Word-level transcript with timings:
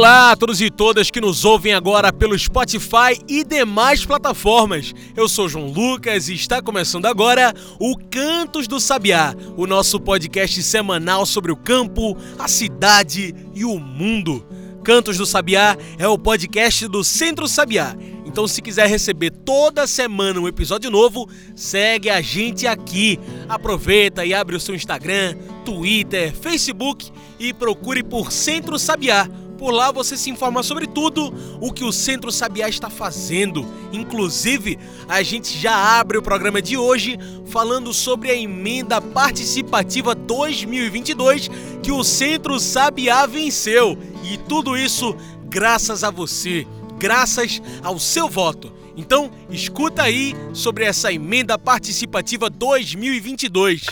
Olá 0.00 0.30
a 0.30 0.36
todos 0.36 0.62
e 0.62 0.70
todas 0.70 1.10
que 1.10 1.20
nos 1.20 1.44
ouvem 1.44 1.74
agora 1.74 2.10
pelo 2.10 2.36
Spotify 2.38 3.20
e 3.28 3.44
demais 3.44 4.02
plataformas. 4.02 4.94
Eu 5.14 5.28
sou 5.28 5.46
João 5.46 5.70
Lucas 5.70 6.30
e 6.30 6.34
está 6.34 6.62
começando 6.62 7.04
agora 7.04 7.52
o 7.78 7.94
Cantos 8.10 8.66
do 8.66 8.80
Sabiá, 8.80 9.34
o 9.58 9.66
nosso 9.66 10.00
podcast 10.00 10.62
semanal 10.62 11.26
sobre 11.26 11.52
o 11.52 11.56
campo, 11.56 12.16
a 12.38 12.48
cidade 12.48 13.34
e 13.54 13.62
o 13.62 13.78
mundo. 13.78 14.42
Cantos 14.82 15.18
do 15.18 15.26
Sabiá 15.26 15.76
é 15.98 16.08
o 16.08 16.16
podcast 16.16 16.88
do 16.88 17.04
Centro 17.04 17.46
Sabiá. 17.46 17.94
Então, 18.24 18.48
se 18.48 18.62
quiser 18.62 18.88
receber 18.88 19.30
toda 19.30 19.86
semana 19.86 20.40
um 20.40 20.48
episódio 20.48 20.90
novo, 20.90 21.28
segue 21.54 22.08
a 22.08 22.22
gente 22.22 22.66
aqui. 22.66 23.20
Aproveita 23.50 24.24
e 24.24 24.32
abre 24.32 24.56
o 24.56 24.60
seu 24.60 24.74
Instagram, 24.74 25.36
Twitter, 25.62 26.34
Facebook 26.34 27.12
e 27.38 27.52
procure 27.52 28.02
por 28.02 28.32
Centro 28.32 28.78
Sabiá 28.78 29.28
por 29.60 29.72
lá 29.72 29.92
você 29.92 30.16
se 30.16 30.30
informa 30.30 30.62
sobre 30.62 30.86
tudo 30.86 31.30
o 31.60 31.70
que 31.70 31.84
o 31.84 31.92
Centro 31.92 32.32
Sabiá 32.32 32.66
está 32.66 32.88
fazendo. 32.88 33.66
Inclusive, 33.92 34.78
a 35.06 35.22
gente 35.22 35.58
já 35.58 36.00
abre 36.00 36.16
o 36.16 36.22
programa 36.22 36.62
de 36.62 36.78
hoje 36.78 37.18
falando 37.44 37.92
sobre 37.92 38.30
a 38.30 38.34
emenda 38.34 39.02
participativa 39.02 40.14
2022 40.14 41.50
que 41.82 41.92
o 41.92 42.02
Centro 42.02 42.58
Sabiá 42.58 43.26
venceu. 43.26 43.98
E 44.24 44.38
tudo 44.38 44.78
isso 44.78 45.14
graças 45.44 46.02
a 46.02 46.10
você, 46.10 46.66
graças 46.98 47.60
ao 47.82 47.98
seu 47.98 48.30
voto. 48.30 48.72
Então, 48.96 49.30
escuta 49.50 50.04
aí 50.04 50.34
sobre 50.54 50.84
essa 50.84 51.12
emenda 51.12 51.58
participativa 51.58 52.48
2022. 52.48 53.82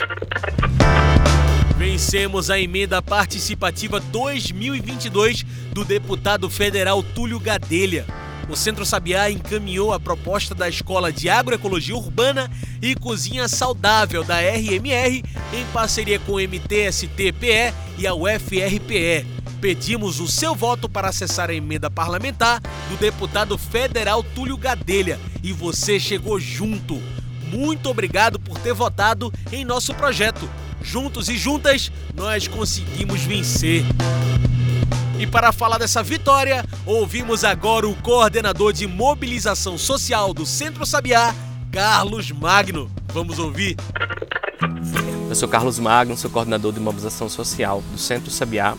Vencemos 1.79 2.51
a 2.51 2.59
emenda 2.59 3.01
participativa 3.01 4.01
2022 4.01 5.47
do 5.73 5.85
deputado 5.85 6.51
federal 6.51 7.05
Túlio 7.05 7.39
Gadelha. 7.39 8.05
O 8.48 8.57
Centro 8.57 8.85
Sabiá 8.85 9.31
encaminhou 9.31 9.93
a 9.93 10.01
proposta 10.01 10.57
da 10.57 10.69
Escola 10.69 11.12
de 11.12 11.31
Agroecologia 11.31 11.95
Urbana 11.95 12.51
e 12.83 12.97
Cozinha 12.97 13.47
Saudável 13.47 14.25
da 14.25 14.41
RMR 14.41 15.23
em 15.53 15.65
parceria 15.73 16.19
com 16.19 16.33
o 16.33 16.41
MTST-PE 16.41 17.73
e 17.97 18.09
a 18.09 18.13
UFRPE. 18.13 19.25
Pedimos 19.61 20.19
o 20.19 20.27
seu 20.27 20.57
voto 20.57 20.89
para 20.89 21.11
acessar 21.11 21.48
a 21.48 21.55
emenda 21.55 21.89
parlamentar 21.89 22.61
do 22.91 22.97
deputado 22.97 23.57
federal 23.57 24.25
Túlio 24.25 24.57
Gadelha 24.57 25.20
e 25.45 25.53
você 25.53 26.01
chegou 26.01 26.41
junto. 26.41 27.01
Muito 27.53 27.89
obrigado 27.89 28.41
por 28.41 28.59
ter 28.59 28.75
votado 28.75 29.33
em 29.53 29.65
nosso 29.65 29.95
projeto. 29.95 30.51
Juntos 30.83 31.29
e 31.29 31.37
juntas, 31.37 31.91
nós 32.15 32.48
conseguimos 32.48 33.21
vencer. 33.23 33.84
E 35.19 35.27
para 35.27 35.53
falar 35.53 35.79
dessa 35.79 36.03
vitória, 36.03 36.65
ouvimos 36.87 37.43
agora 37.43 37.89
o 37.89 37.95
coordenador 37.97 38.73
de 38.73 38.87
mobilização 38.87 39.77
social 39.77 40.33
do 40.33 40.47
Centro 40.47 40.87
Sabiá, 40.87 41.35
Carlos 41.73 42.31
Magno. 42.31 42.91
Vamos 43.12 43.39
ouvir. 43.39 43.77
Eu 45.29 45.35
sou 45.35 45.48
Carlos 45.48 45.79
Magno, 45.79 46.17
sou 46.17 46.31
coordenador 46.31 46.73
de 46.73 46.81
mobilização 46.81 47.29
social 47.29 47.83
do 47.92 47.98
Centro 47.98 48.31
Sabiá 48.31 48.77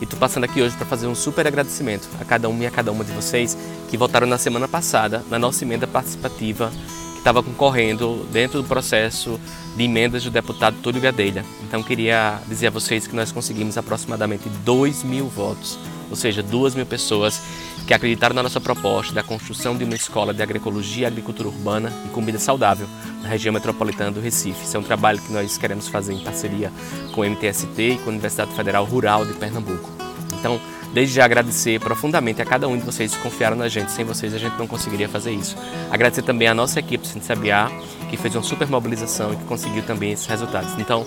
e 0.00 0.04
estou 0.04 0.18
passando 0.18 0.44
aqui 0.44 0.62
hoje 0.62 0.76
para 0.76 0.86
fazer 0.86 1.06
um 1.06 1.14
super 1.14 1.46
agradecimento 1.46 2.08
a 2.20 2.24
cada 2.24 2.48
um 2.48 2.62
e 2.62 2.66
a 2.66 2.70
cada 2.70 2.92
uma 2.92 3.04
de 3.04 3.10
vocês 3.12 3.56
que 3.88 3.96
votaram 3.96 4.26
na 4.26 4.38
semana 4.38 4.68
passada 4.68 5.24
na 5.28 5.38
nossa 5.38 5.64
emenda 5.64 5.86
participativa 5.86 6.70
que 7.18 7.20
estava 7.20 7.42
concorrendo 7.42 8.24
dentro 8.30 8.62
do 8.62 8.68
processo 8.68 9.40
de 9.76 9.82
emendas 9.82 10.22
do 10.22 10.30
deputado 10.30 10.76
Túlio 10.80 11.00
Gadelha. 11.00 11.44
Então 11.66 11.82
queria 11.82 12.40
dizer 12.46 12.68
a 12.68 12.70
vocês 12.70 13.06
que 13.06 13.14
nós 13.14 13.32
conseguimos 13.32 13.76
aproximadamente 13.76 14.48
2 14.64 15.02
mil 15.02 15.28
votos, 15.28 15.78
ou 16.08 16.16
seja, 16.16 16.42
2 16.42 16.76
mil 16.76 16.86
pessoas 16.86 17.42
que 17.86 17.92
acreditaram 17.92 18.34
na 18.34 18.42
nossa 18.42 18.60
proposta 18.60 19.12
da 19.12 19.22
construção 19.22 19.76
de 19.76 19.82
uma 19.82 19.94
escola 19.94 20.32
de 20.32 20.42
agroecologia, 20.42 21.08
agricultura 21.08 21.48
urbana 21.48 21.92
e 22.06 22.08
comida 22.10 22.38
saudável 22.38 22.86
na 23.22 23.28
região 23.28 23.52
metropolitana 23.52 24.10
do 24.10 24.20
Recife. 24.20 24.64
Isso 24.64 24.76
é 24.76 24.80
um 24.80 24.84
trabalho 24.84 25.20
que 25.20 25.32
nós 25.32 25.58
queremos 25.58 25.88
fazer 25.88 26.12
em 26.12 26.22
parceria 26.22 26.70
com 27.12 27.22
o 27.22 27.24
MTST 27.24 27.82
e 27.82 27.98
com 27.98 28.10
a 28.10 28.12
Universidade 28.12 28.52
Federal 28.54 28.84
Rural 28.84 29.26
de 29.26 29.32
Pernambuco. 29.34 29.90
Então, 30.38 30.60
Desde 30.92 31.14
já 31.14 31.24
agradecer 31.24 31.78
profundamente 31.80 32.40
a 32.40 32.44
cada 32.44 32.66
um 32.66 32.76
de 32.76 32.84
vocês 32.84 33.14
que 33.14 33.22
confiaram 33.22 33.56
na 33.56 33.68
gente. 33.68 33.92
Sem 33.92 34.04
vocês 34.04 34.34
a 34.34 34.38
gente 34.38 34.56
não 34.58 34.66
conseguiria 34.66 35.08
fazer 35.08 35.32
isso. 35.32 35.56
Agradecer 35.90 36.22
também 36.22 36.48
a 36.48 36.54
nossa 36.54 36.80
equipe 36.80 37.06
do 37.06 37.22
Sabiá, 37.22 37.70
que 38.08 38.16
fez 38.16 38.34
uma 38.34 38.42
super 38.42 38.66
mobilização 38.68 39.32
e 39.32 39.36
que 39.36 39.44
conseguiu 39.44 39.82
também 39.82 40.12
esses 40.12 40.26
resultados. 40.26 40.72
Então, 40.78 41.06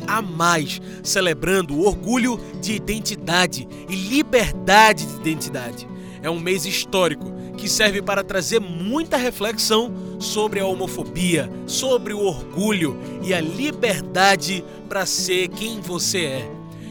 celebrando 1.02 1.74
o 1.74 1.86
orgulho 1.86 2.40
de 2.62 2.72
identidade 2.72 3.68
e 3.86 3.94
liberdade 3.94 5.04
de 5.04 5.14
identidade. 5.20 5.95
É 6.26 6.30
um 6.30 6.40
mês 6.40 6.66
histórico 6.66 7.32
que 7.56 7.68
serve 7.68 8.02
para 8.02 8.24
trazer 8.24 8.58
muita 8.58 9.16
reflexão 9.16 9.94
sobre 10.18 10.58
a 10.58 10.66
homofobia, 10.66 11.48
sobre 11.68 12.12
o 12.12 12.18
orgulho 12.18 12.98
e 13.22 13.32
a 13.32 13.40
liberdade 13.40 14.64
para 14.88 15.06
ser 15.06 15.46
quem 15.46 15.80
você 15.80 16.24
é. 16.24 16.50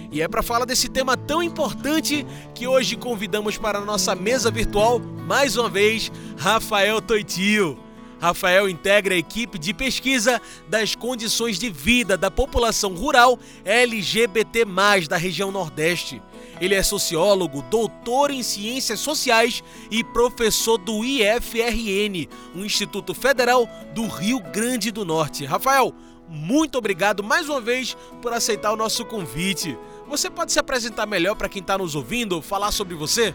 E 0.09 0.21
é 0.21 0.27
para 0.29 0.41
falar 0.41 0.63
desse 0.63 0.87
tema 0.87 1.17
tão 1.17 1.43
importante 1.43 2.25
que 2.53 2.65
hoje 2.65 2.95
convidamos 2.95 3.57
para 3.57 3.79
a 3.79 3.83
nossa 3.83 4.15
mesa 4.15 4.49
virtual, 4.49 5.01
mais 5.27 5.57
uma 5.57 5.67
vez, 5.69 6.09
Rafael 6.37 7.01
Toitio. 7.01 7.77
Rafael 8.21 8.69
integra 8.69 9.15
a 9.15 9.17
equipe 9.17 9.59
de 9.59 9.73
pesquisa 9.73 10.41
das 10.69 10.95
condições 10.95 11.59
de 11.59 11.69
vida 11.69 12.15
da 12.15 12.31
população 12.31 12.95
rural 12.95 13.37
LGBT, 13.65 14.63
da 15.09 15.17
região 15.17 15.51
Nordeste. 15.51 16.21
Ele 16.59 16.75
é 16.75 16.81
sociólogo, 16.81 17.61
doutor 17.63 18.31
em 18.31 18.41
ciências 18.41 18.99
sociais 18.99 19.63
e 19.91 20.03
professor 20.03 20.77
do 20.77 21.03
IFRN, 21.03 22.27
um 22.55 22.63
Instituto 22.63 23.13
Federal 23.13 23.67
do 23.93 24.07
Rio 24.07 24.39
Grande 24.39 24.91
do 24.91 25.03
Norte. 25.03 25.45
Rafael, 25.45 25.93
muito 26.29 26.77
obrigado 26.77 27.23
mais 27.23 27.49
uma 27.49 27.61
vez 27.61 27.95
por 28.21 28.33
aceitar 28.33 28.71
o 28.71 28.77
nosso 28.77 29.05
convite. 29.05 29.77
Você 30.07 30.29
pode 30.29 30.51
se 30.51 30.59
apresentar 30.59 31.05
melhor 31.05 31.35
para 31.35 31.49
quem 31.49 31.61
está 31.61 31.77
nos 31.77 31.95
ouvindo, 31.95 32.41
falar 32.41 32.71
sobre 32.71 32.95
você? 32.95 33.33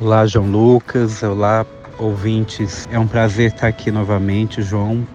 Olá, 0.00 0.26
João 0.26 0.50
Lucas. 0.50 1.22
Olá, 1.22 1.64
ouvintes. 1.98 2.86
É 2.90 2.98
um 2.98 3.06
prazer 3.06 3.52
estar 3.52 3.68
aqui 3.68 3.90
novamente, 3.90 4.60
João, 4.60 5.06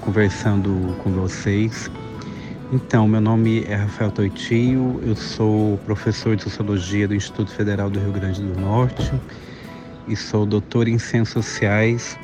conversando 0.00 0.96
com 1.02 1.10
vocês. 1.12 1.90
Então, 2.72 3.08
meu 3.08 3.20
nome 3.20 3.64
é 3.64 3.74
Rafael 3.74 4.12
Toitinho, 4.12 5.00
eu 5.04 5.16
sou 5.16 5.76
professor 5.78 6.36
de 6.36 6.44
Sociologia 6.44 7.08
do 7.08 7.16
Instituto 7.16 7.50
Federal 7.50 7.90
do 7.90 7.98
Rio 7.98 8.12
Grande 8.12 8.40
do 8.40 8.60
Norte 8.60 9.12
e 10.06 10.14
sou 10.14 10.46
doutor 10.46 10.86
em 10.86 10.96
Ciências 10.96 11.44
Sociais 11.44 12.16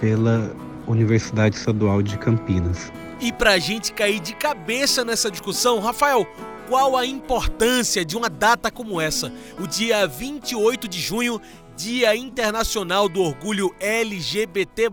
pela 0.00 0.56
Universidade 0.86 1.56
Estadual 1.56 2.00
de 2.00 2.16
Campinas. 2.16 2.90
E 3.20 3.30
para 3.30 3.50
a 3.52 3.58
gente 3.58 3.92
cair 3.92 4.20
de 4.20 4.34
cabeça 4.34 5.04
nessa 5.04 5.30
discussão, 5.30 5.78
Rafael, 5.80 6.26
qual 6.66 6.96
a 6.96 7.04
importância 7.04 8.02
de 8.02 8.16
uma 8.16 8.30
data 8.30 8.70
como 8.70 9.00
essa, 9.00 9.30
o 9.58 9.66
dia 9.66 10.06
28 10.06 10.88
de 10.88 10.98
junho, 10.98 11.38
Dia 11.82 12.14
Internacional 12.14 13.08
do 13.08 13.22
Orgulho 13.22 13.74
LGBT+, 13.80 14.90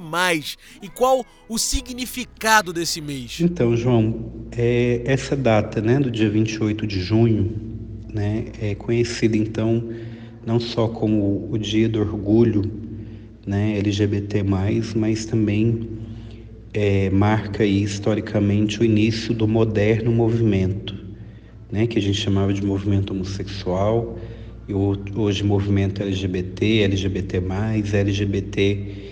e 0.81 0.87
qual 0.87 1.25
o 1.49 1.57
significado 1.57 2.71
desse 2.71 3.01
mês? 3.01 3.39
Então, 3.41 3.75
João, 3.75 4.47
é, 4.53 5.01
essa 5.03 5.35
data, 5.35 5.81
né, 5.81 5.99
do 5.99 6.09
dia 6.09 6.29
28 6.29 6.87
de 6.87 7.01
junho, 7.01 7.53
né, 8.13 8.45
é 8.61 8.73
conhecida 8.73 9.35
então 9.35 9.83
não 10.45 10.61
só 10.61 10.87
como 10.87 11.49
o 11.51 11.57
Dia 11.57 11.89
do 11.89 11.99
Orgulho, 11.99 12.63
né, 13.45 13.77
LGBT+, 13.79 14.41
mas 14.95 15.25
também 15.25 15.89
é, 16.73 17.09
marca 17.09 17.63
aí, 17.63 17.83
historicamente 17.83 18.79
o 18.79 18.85
início 18.85 19.33
do 19.33 19.45
moderno 19.45 20.09
movimento, 20.09 20.95
né, 21.69 21.85
que 21.85 21.99
a 21.99 22.01
gente 22.01 22.17
chamava 22.17 22.53
de 22.53 22.65
movimento 22.65 23.11
homossexual, 23.11 24.17
hoje 24.73 25.43
movimento 25.43 26.03
LGBT, 26.03 26.81
LGBT+, 26.83 27.41
LGBTQIAP+. 27.93 29.11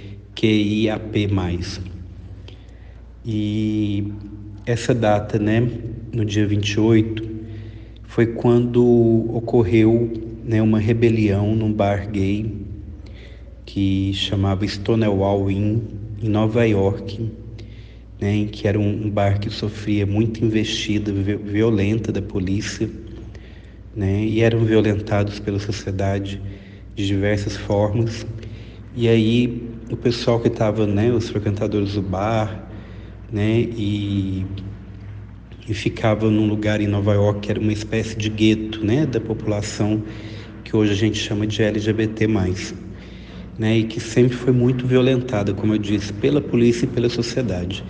E 3.25 4.11
essa 4.65 4.93
data, 4.93 5.39
né, 5.39 5.67
no 6.11 6.25
dia 6.25 6.45
28, 6.45 7.23
foi 8.03 8.27
quando 8.27 9.29
ocorreu 9.33 10.11
né, 10.43 10.61
uma 10.61 10.79
rebelião 10.79 11.55
num 11.55 11.71
bar 11.71 12.09
gay 12.09 12.51
que 13.65 14.11
chamava 14.13 14.67
Stonewall 14.67 15.49
Inn, 15.49 15.79
em 16.21 16.29
Nova 16.29 16.65
York, 16.65 17.31
né, 18.19 18.45
que 18.51 18.67
era 18.67 18.79
um 18.79 19.09
bar 19.09 19.39
que 19.39 19.49
sofria 19.49 20.05
muita 20.05 20.43
investida 20.43 21.11
violenta 21.11 22.11
da 22.11 22.21
polícia 22.21 22.89
né, 23.95 24.23
e 24.23 24.41
eram 24.41 24.59
violentados 24.65 25.39
pela 25.39 25.59
sociedade 25.59 26.41
de 26.95 27.07
diversas 27.07 27.55
formas. 27.55 28.25
E 28.95 29.07
aí 29.07 29.71
o 29.89 29.95
pessoal 29.95 30.39
que 30.39 30.47
estava, 30.47 30.85
né, 30.85 31.11
os 31.11 31.29
frequentadores 31.29 31.93
do 31.93 32.01
bar, 32.01 32.67
né, 33.31 33.59
e, 33.59 34.45
e 35.67 35.73
ficava 35.73 36.29
num 36.29 36.47
lugar 36.47 36.81
em 36.81 36.87
Nova 36.87 37.13
York 37.13 37.41
que 37.41 37.51
era 37.51 37.59
uma 37.59 37.73
espécie 37.73 38.17
de 38.17 38.29
gueto, 38.29 38.85
né, 38.85 39.05
da 39.05 39.19
população 39.19 40.03
que 40.63 40.75
hoje 40.75 40.91
a 40.91 40.95
gente 40.95 41.17
chama 41.17 41.45
de 41.45 41.61
LGBT+, 41.61 42.27
né, 43.57 43.77
e 43.77 43.83
que 43.83 43.99
sempre 43.99 44.35
foi 44.35 44.51
muito 44.51 44.85
violentada, 44.85 45.53
como 45.53 45.73
eu 45.73 45.77
disse, 45.77 46.11
pela 46.11 46.41
polícia 46.41 46.85
e 46.85 46.87
pela 46.87 47.07
sociedade. 47.07 47.83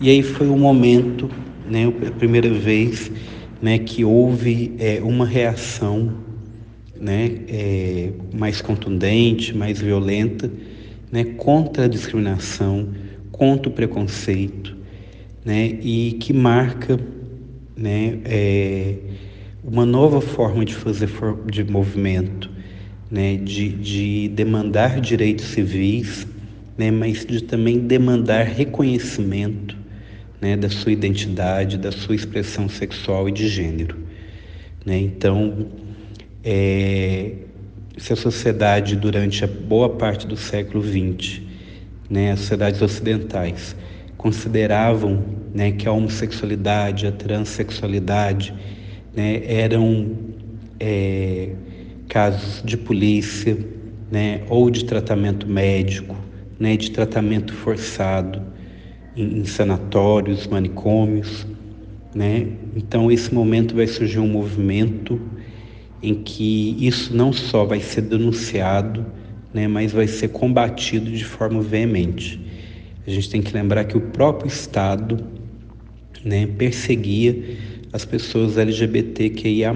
E 0.00 0.10
aí 0.10 0.22
foi 0.22 0.48
um 0.48 0.58
momento, 0.58 1.30
né, 1.66 1.86
a 2.06 2.10
primeira 2.10 2.50
vez 2.50 3.10
né, 3.60 3.78
que 3.78 4.04
houve 4.04 4.74
é, 4.78 5.00
uma 5.02 5.24
reação 5.24 6.12
né, 6.98 7.30
é, 7.48 8.10
mais 8.34 8.60
contundente, 8.60 9.56
mais 9.56 9.80
violenta, 9.80 10.50
né, 11.10 11.24
contra 11.36 11.84
a 11.84 11.88
discriminação, 11.88 12.88
contra 13.30 13.68
o 13.68 13.72
preconceito, 13.72 14.76
né, 15.44 15.66
e 15.82 16.16
que 16.20 16.32
marca 16.32 16.98
né, 17.76 18.18
é, 18.24 18.94
uma 19.62 19.84
nova 19.84 20.20
forma 20.20 20.64
de 20.64 20.74
fazer 20.74 21.08
de 21.50 21.64
movimento, 21.64 22.50
né, 23.10 23.36
de, 23.36 23.68
de 23.68 24.28
demandar 24.28 25.00
direitos 25.00 25.46
civis, 25.46 26.26
né, 26.76 26.90
mas 26.90 27.24
de 27.24 27.42
também 27.42 27.78
demandar 27.78 28.44
reconhecimento 28.44 29.76
né, 30.40 30.56
da 30.56 30.68
sua 30.68 30.92
identidade, 30.92 31.78
da 31.78 31.92
sua 31.92 32.14
expressão 32.14 32.68
sexual 32.68 33.28
e 33.28 33.32
de 33.32 33.48
gênero. 33.48 33.96
Né? 34.84 34.98
Então, 34.98 35.66
é, 36.44 37.32
se 37.96 38.12
a 38.12 38.16
sociedade, 38.16 38.94
durante 38.96 39.42
a 39.44 39.46
boa 39.46 39.88
parte 39.88 40.26
do 40.26 40.36
século 40.36 40.82
XX, 40.82 41.40
né, 42.08 42.32
as 42.32 42.40
sociedades 42.40 42.82
ocidentais, 42.82 43.74
consideravam 44.16 45.24
né, 45.54 45.72
que 45.72 45.88
a 45.88 45.92
homossexualidade, 45.92 47.06
a 47.06 47.12
transexualidade 47.12 48.54
né, 49.14 49.42
eram 49.46 50.16
é, 50.78 51.50
casos 52.08 52.62
de 52.64 52.76
polícia 52.76 53.56
né, 54.10 54.42
ou 54.48 54.70
de 54.70 54.84
tratamento 54.84 55.48
médico, 55.48 56.16
né, 56.58 56.76
de 56.76 56.90
tratamento 56.90 57.52
forçado, 57.54 58.42
em, 59.16 59.44
sanatórios, 59.44 60.46
manicômios, 60.46 61.46
né? 62.14 62.46
Então 62.76 63.10
esse 63.10 63.32
momento 63.32 63.74
vai 63.74 63.86
surgir 63.86 64.18
um 64.18 64.28
movimento 64.28 65.20
em 66.02 66.14
que 66.14 66.76
isso 66.86 67.16
não 67.16 67.32
só 67.32 67.64
vai 67.64 67.80
ser 67.80 68.02
denunciado, 68.02 69.04
né, 69.52 69.66
mas 69.66 69.92
vai 69.92 70.06
ser 70.06 70.28
combatido 70.28 71.10
de 71.10 71.24
forma 71.24 71.62
veemente. 71.62 72.40
A 73.06 73.10
gente 73.10 73.30
tem 73.30 73.40
que 73.40 73.52
lembrar 73.52 73.84
que 73.84 73.96
o 73.96 74.00
próprio 74.00 74.48
Estado 74.48 75.24
né, 76.22 76.46
perseguia 76.46 77.56
as 77.92 78.04
pessoas 78.04 78.58
LGBTQIA+. 78.58 79.72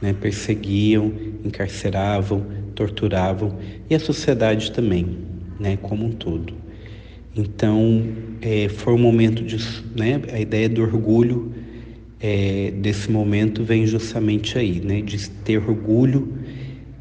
Né, 0.00 0.12
perseguiam, 0.12 1.12
encarceravam, 1.44 2.44
torturavam, 2.74 3.56
e 3.88 3.94
a 3.94 4.00
sociedade 4.00 4.72
também, 4.72 5.16
né, 5.60 5.78
como 5.80 6.04
um 6.04 6.10
todo. 6.10 6.52
Então, 7.34 8.04
é, 8.42 8.68
foi 8.68 8.92
um 8.92 8.98
momento 8.98 9.42
de, 9.42 9.56
né, 9.96 10.20
a 10.32 10.38
ideia 10.38 10.68
do 10.68 10.82
orgulho 10.82 11.52
é, 12.20 12.70
desse 12.76 13.10
momento 13.10 13.64
vem 13.64 13.86
justamente 13.86 14.58
aí, 14.58 14.80
né, 14.80 15.00
de 15.00 15.30
ter 15.30 15.58
orgulho 15.58 16.36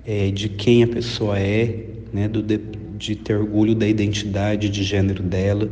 é, 0.06 0.32
de 0.32 0.48
quem 0.48 0.84
a 0.84 0.88
pessoa 0.88 1.38
é, 1.38 1.86
né, 2.14 2.30
do, 2.30 2.42
de, 2.42 2.60
de, 2.98 3.16
ter 3.16 3.36
orgulho 3.36 3.76
da 3.76 3.88
identidade 3.88 4.70
de 4.70 4.84
gênero 4.84 5.22
dela, 5.22 5.70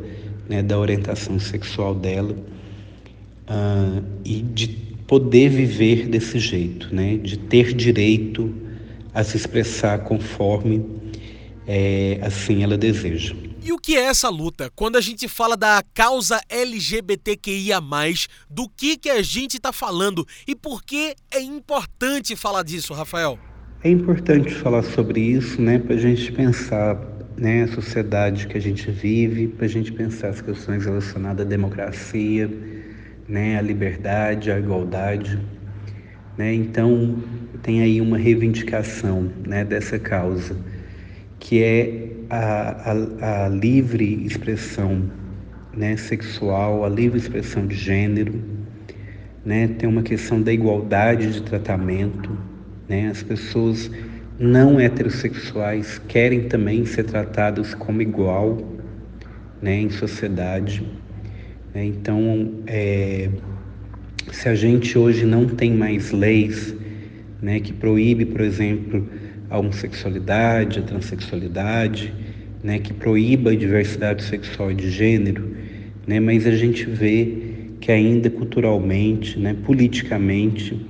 né, 0.47 0.62
da 0.62 0.77
orientação 0.77 1.39
sexual 1.39 1.95
dela 1.95 2.35
uh, 3.50 4.03
e 4.25 4.41
de 4.41 4.67
poder 5.07 5.50
viver 5.50 6.07
desse 6.07 6.38
jeito, 6.38 6.94
né, 6.94 7.17
de 7.17 7.39
ter 7.39 7.73
direito 7.73 8.53
a 9.13 9.23
se 9.23 9.38
expressar 9.38 10.00
conforme 10.00 10.85
é, 11.65 12.19
assim 12.21 12.62
ela 12.62 12.77
deseja. 12.77 13.33
E 13.69 13.71
o 13.71 13.77
que 13.77 13.95
é 13.95 14.06
essa 14.06 14.30
luta? 14.30 14.71
Quando 14.75 14.95
a 14.95 15.01
gente 15.01 15.27
fala 15.27 15.56
da 15.56 15.83
causa 15.94 16.42
LGBTQIA, 16.50 17.80
do 18.50 18.68
que, 18.68 18.98
que 18.98 19.12
a 19.12 19.21
gente 19.21 19.57
está 19.57 19.71
falando 19.71 20.25
e 20.48 20.56
por 20.56 20.83
que 20.83 21.13
é 21.30 21.39
importante 21.39 22.36
falar 22.36 22.63
disso, 22.63 22.96
Rafael? 22.96 23.38
É 23.84 23.89
importante 23.91 24.51
falar 24.55 24.82
sobre 24.82 25.22
isso, 25.22 25.62
né, 25.62 25.77
para 25.77 25.93
a 25.93 26.00
gente 26.00 26.32
pensar 26.32 27.00
né, 27.38 27.62
a 27.62 27.67
sociedade 27.67 28.48
que 28.48 28.58
a 28.58 28.60
gente 28.60 28.89
vive, 28.89 29.48
para 29.50 29.67
a 29.67 29.70
gente 29.70 29.91
pensar 29.91 30.29
as 30.29 30.41
questões 30.41 30.84
relacionadas 30.84 31.46
à 31.46 31.48
democracia, 31.48 32.50
né, 33.27 33.60
à 33.60 33.62
liberdade, 33.62 34.50
à 34.50 34.58
igualdade. 34.58 35.39
Né? 36.36 36.55
Então, 36.55 37.22
tem 37.62 37.84
aí 37.84 38.01
uma 38.01 38.17
reivindicação 38.17 39.32
né, 39.46 39.63
dessa 39.63 40.00
causa 40.00 40.58
que 41.39 41.63
é 41.63 42.08
a, 42.29 42.91
a, 42.91 43.46
a 43.46 43.50
livre 43.50 44.25
expressão 44.25 45.10
né, 45.75 45.96
sexual, 45.96 46.84
a 46.84 46.89
livre 46.89 47.17
expressão 47.17 47.65
de 47.65 47.75
gênero, 47.75 48.41
né, 49.46 49.67
tem 49.67 49.88
uma 49.88 50.03
questão 50.03 50.41
da 50.41 50.51
igualdade 50.51 51.31
de 51.31 51.41
tratamento, 51.41 52.38
né, 52.88 53.08
as 53.08 53.24
pessoas 53.24 53.89
não 54.38 54.79
heterossexuais 54.79 56.00
querem 56.08 56.48
também 56.48 56.86
ser 56.86 57.03
tratadas 57.03 57.74
como 57.74 58.01
igual 58.01 58.58
né, 59.62 59.79
em 59.81 59.89
sociedade. 59.89 60.86
Né, 61.74 61.86
então, 61.86 62.51
é, 62.67 63.29
se 64.31 64.50
a 64.50 64.55
gente 64.55 64.98
hoje 64.98 65.25
não 65.25 65.46
tem 65.46 65.74
mais 65.74 66.12
leis 66.12 66.75
né, 67.41 67.60
que 67.60 67.74
proíbe, 67.74 68.25
por 68.25 68.41
exemplo, 68.41 69.08
a 69.50 69.58
homossexualidade, 69.58 70.79
a 70.79 70.82
transexualidade, 70.84 72.13
né, 72.63 72.79
que 72.79 72.94
proíba 72.94 73.51
a 73.51 73.56
diversidade 73.56 74.24
sexual 74.24 74.72
e 74.72 74.75
de 74.75 74.89
gênero, 74.89 75.56
né, 76.06 76.20
mas 76.20 76.46
a 76.46 76.56
gente 76.56 76.86
vê 76.86 77.50
que 77.79 77.91
ainda 77.91 78.29
culturalmente, 78.29 79.39
né, 79.39 79.56
politicamente, 79.63 80.86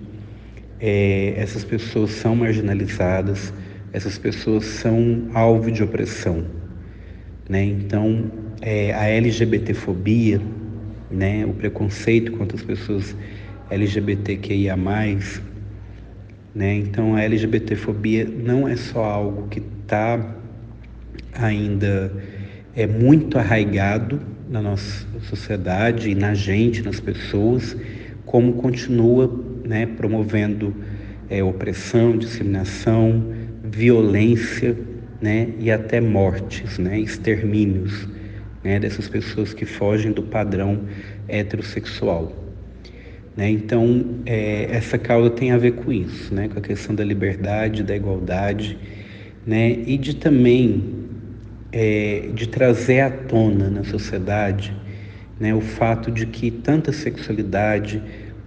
é, 0.80 1.34
essas 1.38 1.64
pessoas 1.64 2.12
são 2.12 2.36
marginalizadas, 2.36 3.54
essas 3.94 4.18
pessoas 4.18 4.66
são 4.66 5.30
alvo 5.34 5.72
de 5.72 5.84
opressão. 5.84 6.46
Né? 7.48 7.64
Então, 7.64 8.32
é, 8.62 8.94
a 8.94 9.08
LGBTfobia, 9.08 10.42
né, 11.10 11.46
o 11.46 11.54
preconceito 11.54 12.32
contra 12.34 12.56
as 12.56 12.64
pessoas 12.64 13.16
LGBTQIA+, 13.70 14.78
né? 16.54 16.76
Então 16.76 17.16
a 17.16 17.22
LGBTfobia 17.22 18.26
não 18.26 18.68
é 18.68 18.76
só 18.76 19.04
algo 19.04 19.48
que 19.48 19.62
está 19.84 20.36
ainda 21.34 22.12
é 22.76 22.88
muito 22.88 23.38
arraigado 23.38 24.22
na 24.50 24.62
nossa 24.62 25.06
sociedade 25.22 26.10
e 26.10 26.16
na 26.16 26.34
gente, 26.34 26.82
nas 26.82 27.00
pessoas, 27.00 27.76
como 28.26 28.54
continua 28.54 29.32
né, 29.64 29.86
promovendo 29.86 30.74
é, 31.30 31.44
opressão, 31.44 32.18
discriminação, 32.18 33.24
violência 33.64 34.78
né, 35.22 35.50
e 35.60 35.70
até 35.70 36.02
mortes, 36.02 36.80
né, 36.80 37.00
extermínios 37.00 38.08
né, 38.64 38.80
dessas 38.80 39.08
pessoas 39.08 39.54
que 39.54 39.66
fogem 39.66 40.12
do 40.12 40.24
padrão 40.24 40.82
heterossexual. 41.28 42.34
Né? 43.40 43.52
Então, 43.52 44.06
é, 44.26 44.68
essa 44.70 44.98
causa 44.98 45.30
tem 45.30 45.52
a 45.52 45.58
ver 45.58 45.72
com 45.72 45.94
isso, 45.94 46.36
né, 46.36 46.50
com 46.50 46.60
a 46.60 46.62
questão 46.62 46.94
da 46.94 47.06
liberdade, 47.06 47.84
da 47.84 47.96
igualdade, 47.96 48.78
né, 49.48 49.72
e 49.88 49.98
de 49.98 50.18
também 50.18 50.84
é, 51.72 52.32
de 52.34 52.50
trazer 52.50 53.00
à 53.00 53.10
tona 53.10 53.70
na 53.70 53.86
sociedade 53.86 54.76
né, 55.40 55.56
o 55.56 55.62
fato 55.62 56.12
de 56.12 56.26
que 56.26 56.52
tanto 56.52 56.90
a 56.90 56.94
sexualidade 56.94 58.04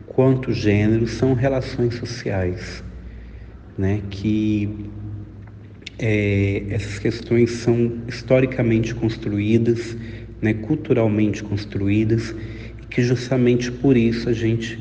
quanto 0.09 0.51
o 0.51 0.53
gênero 0.53 1.07
são 1.07 1.33
relações 1.33 1.95
sociais, 1.95 2.85
né, 3.79 4.03
que 4.11 4.91
é, 5.99 6.65
essas 6.69 6.99
questões 6.99 7.51
são 7.53 7.93
historicamente 8.07 8.95
construídas, 8.95 9.97
né, 10.43 10.53
culturalmente 10.53 11.43
construídas, 11.43 12.35
que 12.93 13.03
justamente 13.03 13.73
por 13.73 13.97
isso 13.97 14.29
a 14.29 14.33
gente 14.33 14.79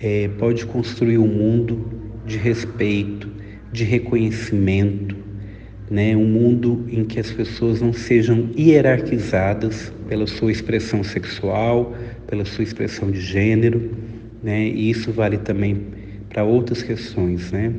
é, 0.00 0.28
pode 0.38 0.64
construir 0.64 1.18
um 1.18 1.26
mundo 1.26 1.84
de 2.26 2.38
respeito, 2.38 3.28
de 3.70 3.84
reconhecimento, 3.84 5.16
né, 5.90 6.16
um 6.16 6.24
mundo 6.24 6.86
em 6.88 7.04
que 7.04 7.20
as 7.20 7.30
pessoas 7.30 7.80
não 7.80 7.92
sejam 7.92 8.48
hierarquizadas 8.56 9.92
pela 10.08 10.26
sua 10.26 10.50
expressão 10.50 11.04
sexual, 11.04 11.94
pela 12.26 12.44
sua 12.44 12.64
expressão 12.64 13.10
de 13.10 13.20
gênero, 13.20 13.90
né, 14.42 14.66
e 14.66 14.88
isso 14.88 15.12
vale 15.12 15.36
também 15.36 15.78
para 16.30 16.42
outras 16.42 16.82
questões, 16.82 17.52
né, 17.52 17.74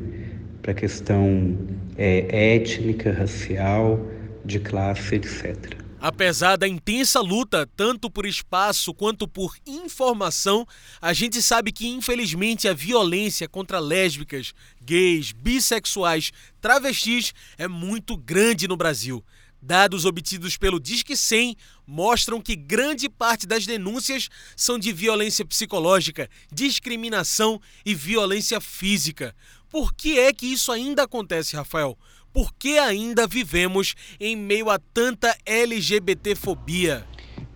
para 0.60 0.70
a 0.70 0.74
questão 0.74 1.56
é, 1.98 2.54
étnica, 2.54 3.12
racial, 3.12 4.06
de 4.44 4.60
classe, 4.60 5.16
etc. 5.16 5.81
Apesar 6.02 6.56
da 6.56 6.66
intensa 6.66 7.20
luta, 7.20 7.64
tanto 7.76 8.10
por 8.10 8.26
espaço 8.26 8.92
quanto 8.92 9.28
por 9.28 9.56
informação, 9.64 10.66
a 11.00 11.12
gente 11.12 11.40
sabe 11.40 11.70
que 11.70 11.86
infelizmente 11.86 12.66
a 12.66 12.74
violência 12.74 13.48
contra 13.48 13.78
lésbicas, 13.78 14.52
gays, 14.80 15.30
bissexuais, 15.30 16.32
travestis 16.60 17.32
é 17.56 17.68
muito 17.68 18.16
grande 18.16 18.66
no 18.66 18.76
Brasil. 18.76 19.24
Dados 19.62 20.04
obtidos 20.04 20.56
pelo 20.56 20.80
Disque 20.80 21.16
100 21.16 21.56
mostram 21.86 22.40
que 22.40 22.56
grande 22.56 23.08
parte 23.08 23.46
das 23.46 23.64
denúncias 23.64 24.28
são 24.56 24.80
de 24.80 24.92
violência 24.92 25.44
psicológica, 25.44 26.28
discriminação 26.52 27.60
e 27.86 27.94
violência 27.94 28.60
física. 28.60 29.32
Por 29.70 29.94
que 29.94 30.18
é 30.18 30.32
que 30.32 30.46
isso 30.46 30.72
ainda 30.72 31.04
acontece, 31.04 31.54
Rafael? 31.54 31.96
Por 32.32 32.52
que 32.58 32.78
ainda 32.78 33.26
vivemos 33.26 33.94
em 34.18 34.34
meio 34.34 34.70
a 34.70 34.78
tanta 34.78 35.36
LGBTfobia? 35.44 37.04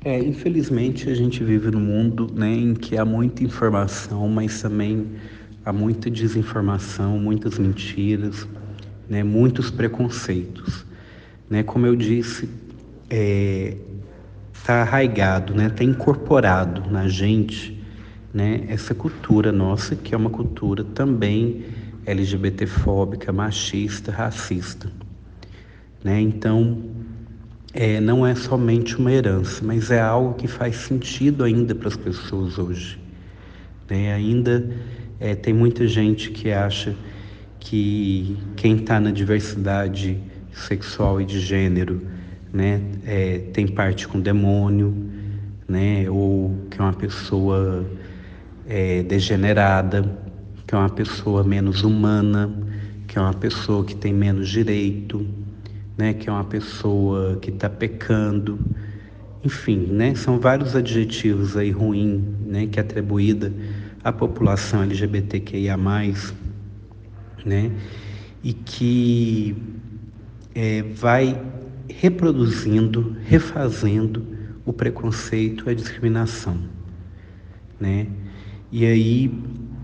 É, 0.05 0.19
infelizmente 0.19 1.09
a 1.09 1.15
gente 1.15 1.43
vive 1.43 1.71
num 1.71 1.81
mundo 1.81 2.31
né, 2.33 2.53
em 2.53 2.75
que 2.75 2.97
há 2.97 3.05
muita 3.05 3.43
informação, 3.43 4.29
mas 4.29 4.61
também 4.61 5.07
há 5.65 5.73
muita 5.73 6.11
desinformação, 6.11 7.19
muitas 7.19 7.59
mentiras, 7.59 8.47
né, 9.09 9.25
muitos 9.25 9.71
preconceitos. 9.71 10.85
Né? 11.49 11.63
Como 11.63 11.87
eu 11.87 11.97
disse, 11.97 12.45
está 12.45 13.17
é, 13.17 13.77
tá 14.65 14.83
arraigado, 14.83 15.55
está 15.55 15.65
né, 15.65 15.71
tá 15.71 15.83
incorporado 15.83 16.89
na 16.91 17.09
gente 17.09 17.83
né, 18.33 18.65
essa 18.69 18.95
cultura 18.95 19.51
nossa, 19.51 19.97
que 19.97 20.15
é 20.15 20.19
uma 20.19 20.31
cultura 20.31 20.85
também 20.85 21.65
LGBTfóbica, 22.07 23.33
machista, 23.33 24.13
racista. 24.13 24.91
Né? 26.03 26.21
Então, 26.21 26.83
é, 27.75 28.01
não 28.01 28.27
é 28.27 28.35
somente 28.35 28.97
uma 28.97 29.13
herança, 29.13 29.63
mas 29.65 29.91
é 29.91 30.01
algo 30.01 30.35
que 30.35 30.47
faz 30.47 30.77
sentido 30.77 31.45
ainda 31.45 31.75
para 31.75 31.89
as 31.89 31.97
pessoas 31.97 32.59
hoje. 32.59 32.99
Né? 33.91 34.15
Ainda 34.15 34.71
é, 35.19 35.35
tem 35.35 35.53
muita 35.53 35.87
gente 35.87 36.31
que 36.31 36.51
acha 36.51 36.95
que 37.59 38.37
quem 38.55 38.77
está 38.77 39.01
na 39.01 39.11
diversidade 39.11 40.19
sexual 40.53 41.21
e 41.21 41.25
de 41.25 41.41
gênero 41.41 42.01
né, 42.53 42.81
é, 43.05 43.39
tem 43.53 43.67
parte 43.67 44.07
com 44.09 44.21
demônio, 44.21 44.95
né, 45.69 46.09
ou 46.09 46.55
que 46.71 46.81
é 46.81 46.83
uma 46.83 46.93
pessoa 46.93 47.85
é, 48.67 49.03
degenerada 49.03 50.26
que 50.67 50.75
é 50.75 50.79
uma 50.79 50.89
pessoa 50.89 51.45
menos 51.45 51.83
humana, 51.85 52.51
que 53.07 53.19
é 53.19 53.21
uma 53.21 53.35
pessoa 53.35 53.85
que 53.85 53.95
tem 53.95 54.13
menos 54.13 54.49
direito, 54.49 55.27
né, 55.97 56.13
que 56.13 56.29
é 56.29 56.33
uma 56.33 56.45
pessoa 56.45 57.39
que 57.41 57.51
está 57.51 57.71
pecando, 57.71 58.59
enfim, 59.45 59.87
né, 59.87 60.15
são 60.15 60.41
vários 60.41 60.75
adjetivos 60.75 61.57
aí 61.57 61.71
ruins, 61.71 62.21
né, 62.45 62.67
que 62.67 62.81
é 62.81 62.83
atribuída 62.83 63.53
à 64.03 64.13
população 64.13 64.83
LGBTQIA+, 64.83 65.77
né, 67.45 67.71
e 68.43 68.53
que 68.53 69.57
é, 70.55 70.83
vai 70.83 71.41
reproduzindo, 71.89 73.17
refazendo 73.25 74.27
o 74.65 74.73
preconceito, 74.73 75.71
a 75.71 75.75
discriminação, 75.75 76.59
né, 77.79 78.09
e 78.73 78.85
aí 78.85 79.33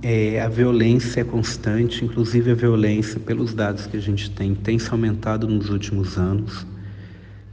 é, 0.03 0.41
a 0.41 0.49
violência 0.49 1.21
é 1.21 1.25
constante, 1.25 2.05
inclusive 2.05 2.51
a 2.51 2.55
violência, 2.55 3.21
pelos 3.21 3.55
dados 3.55 3.87
que 3.87 3.97
a 3.97 4.01
gente 4.01 4.31
tem, 4.33 4.55
tem 4.55 4.79
se 4.79 4.91
aumentado 4.91 5.47
nos 5.47 5.71
últimos 5.71 6.19
anos, 6.19 6.67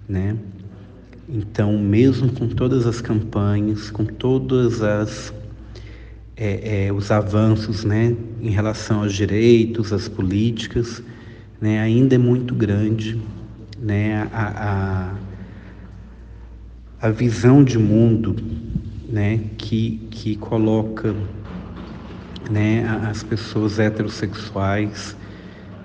né? 0.07 0.35
Então, 1.31 1.77
mesmo 1.77 2.31
com 2.31 2.47
todas 2.47 2.87
as 2.87 2.99
campanhas, 3.01 3.91
com 3.91 4.03
todas 4.03 4.81
as 4.81 5.31
é, 6.35 6.87
é, 6.87 6.93
os 6.93 7.11
avanços, 7.11 7.83
né, 7.83 8.15
em 8.41 8.49
relação 8.49 9.01
aos 9.01 9.13
direitos, 9.13 9.91
às 9.91 10.07
políticas, 10.07 11.03
né, 11.59 11.81
ainda 11.81 12.15
é 12.15 12.17
muito 12.17 12.55
grande, 12.55 13.21
né, 13.77 14.27
a, 14.31 15.13
a, 17.01 17.07
a 17.07 17.11
visão 17.11 17.61
de 17.63 17.77
mundo, 17.77 18.37
né, 19.07 19.41
que 19.57 19.99
que 20.09 20.35
coloca 20.37 21.13
né, 22.49 22.83
as 23.07 23.23
pessoas 23.23 23.79
heterossexuais, 23.79 25.15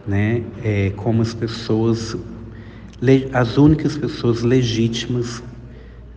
né, 0.06 0.42
é, 0.62 0.90
como 0.96 1.22
as 1.22 1.34
pessoas, 1.34 2.16
as 3.32 3.56
únicas 3.56 3.96
pessoas 3.96 4.42
legítimas 4.42 5.42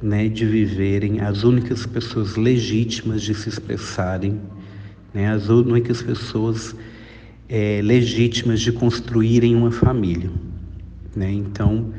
né, 0.01 0.30
de 0.30 0.46
viverem, 0.46 1.20
as 1.20 1.44
únicas 1.44 1.86
pessoas 1.86 2.36
legítimas 2.36 3.22
de 3.22 3.34
se 3.34 3.50
expressarem, 3.50 4.39
né, 5.13 5.32
as 5.32 5.50
únicas 5.50 6.01
pessoas 6.01 6.75
é, 7.50 7.82
legítimas 7.84 8.62
de 8.62 8.72
construírem 8.72 9.56
uma 9.56 9.72
família. 9.72 10.30
Né? 11.16 11.32
Então, 11.32 11.94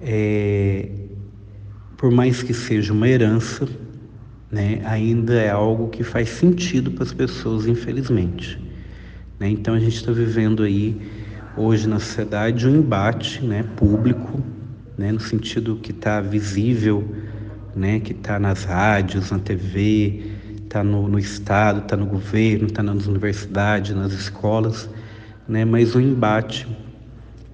é, 0.00 0.88
por 1.96 2.10
mais 2.10 2.42
que 2.42 2.52
seja 2.52 2.92
uma 2.92 3.08
herança, 3.08 3.66
né, 4.52 4.82
ainda 4.84 5.32
é 5.32 5.48
algo 5.48 5.88
que 5.88 6.04
faz 6.04 6.28
sentido 6.28 6.90
para 6.90 7.04
as 7.04 7.12
pessoas, 7.14 7.66
infelizmente. 7.66 8.60
Né? 9.40 9.48
Então 9.48 9.72
a 9.72 9.80
gente 9.80 9.96
está 9.96 10.12
vivendo 10.12 10.62
aí 10.62 11.00
hoje 11.56 11.88
na 11.88 11.98
sociedade 11.98 12.68
um 12.68 12.76
embate 12.76 13.42
né, 13.42 13.64
público, 13.76 14.42
né, 14.98 15.10
no 15.10 15.20
sentido 15.20 15.76
que 15.76 15.90
está 15.90 16.20
visível, 16.20 17.02
né, 17.74 17.98
que 17.98 18.12
está 18.12 18.38
nas 18.38 18.64
rádios, 18.64 19.30
na 19.30 19.38
TV, 19.38 20.22
está 20.62 20.84
no, 20.84 21.08
no 21.08 21.18
Estado, 21.18 21.80
está 21.80 21.96
no 21.96 22.04
governo, 22.04 22.66
está 22.66 22.82
nas 22.82 23.06
universidades, 23.06 23.96
nas 23.96 24.12
escolas, 24.12 24.88
né, 25.48 25.64
mas 25.64 25.94
o 25.94 26.00
embate 26.00 26.68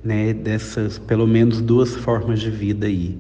né, 0.03 0.33
dessas, 0.33 0.99
pelo 0.99 1.29
menos 1.29 1.61
duas 1.61 1.95
formas 1.95 2.41
de 2.41 2.51
vida 2.51 2.87
aí, 2.89 3.17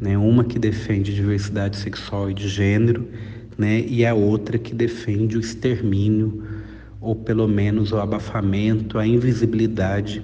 né? 0.00 0.16
Uma 0.16 0.44
que 0.44 0.58
defende 0.58 1.14
diversidade 1.14 1.76
sexual 1.76 2.30
e 2.30 2.34
de 2.34 2.48
gênero, 2.48 3.08
né? 3.58 3.80
E 3.80 4.06
a 4.06 4.14
outra 4.14 4.58
que 4.58 4.74
defende 4.74 5.36
o 5.36 5.40
extermínio 5.40 6.60
ou 7.00 7.16
pelo 7.16 7.48
menos 7.48 7.92
o 7.92 7.98
abafamento, 7.98 8.98
a 8.98 9.06
invisibilidade, 9.06 10.22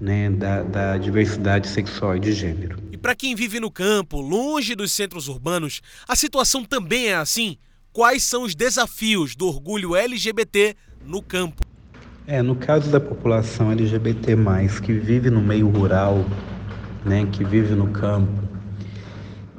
né? 0.00 0.30
da, 0.30 0.62
da 0.62 0.96
diversidade 0.96 1.68
sexual 1.68 2.16
e 2.16 2.20
de 2.20 2.32
gênero. 2.32 2.78
E 2.90 2.96
para 2.96 3.14
quem 3.14 3.34
vive 3.34 3.60
no 3.60 3.70
campo, 3.70 4.20
longe 4.20 4.74
dos 4.74 4.92
centros 4.92 5.28
urbanos, 5.28 5.82
a 6.08 6.16
situação 6.16 6.64
também 6.64 7.08
é 7.08 7.16
assim. 7.16 7.56
Quais 7.92 8.24
são 8.24 8.42
os 8.42 8.54
desafios 8.54 9.34
do 9.34 9.46
orgulho 9.46 9.96
LGBT 9.96 10.74
no 11.04 11.22
campo? 11.22 11.62
É, 12.26 12.42
no 12.42 12.56
caso 12.56 12.90
da 12.90 13.00
população 13.00 13.70
LGBT+, 13.70 14.36
que 14.82 14.92
vive 14.92 15.30
no 15.30 15.40
meio 15.40 15.68
rural, 15.68 16.26
né, 17.04 17.26
que 17.30 17.44
vive 17.44 17.74
no 17.74 17.88
campo, 17.88 18.42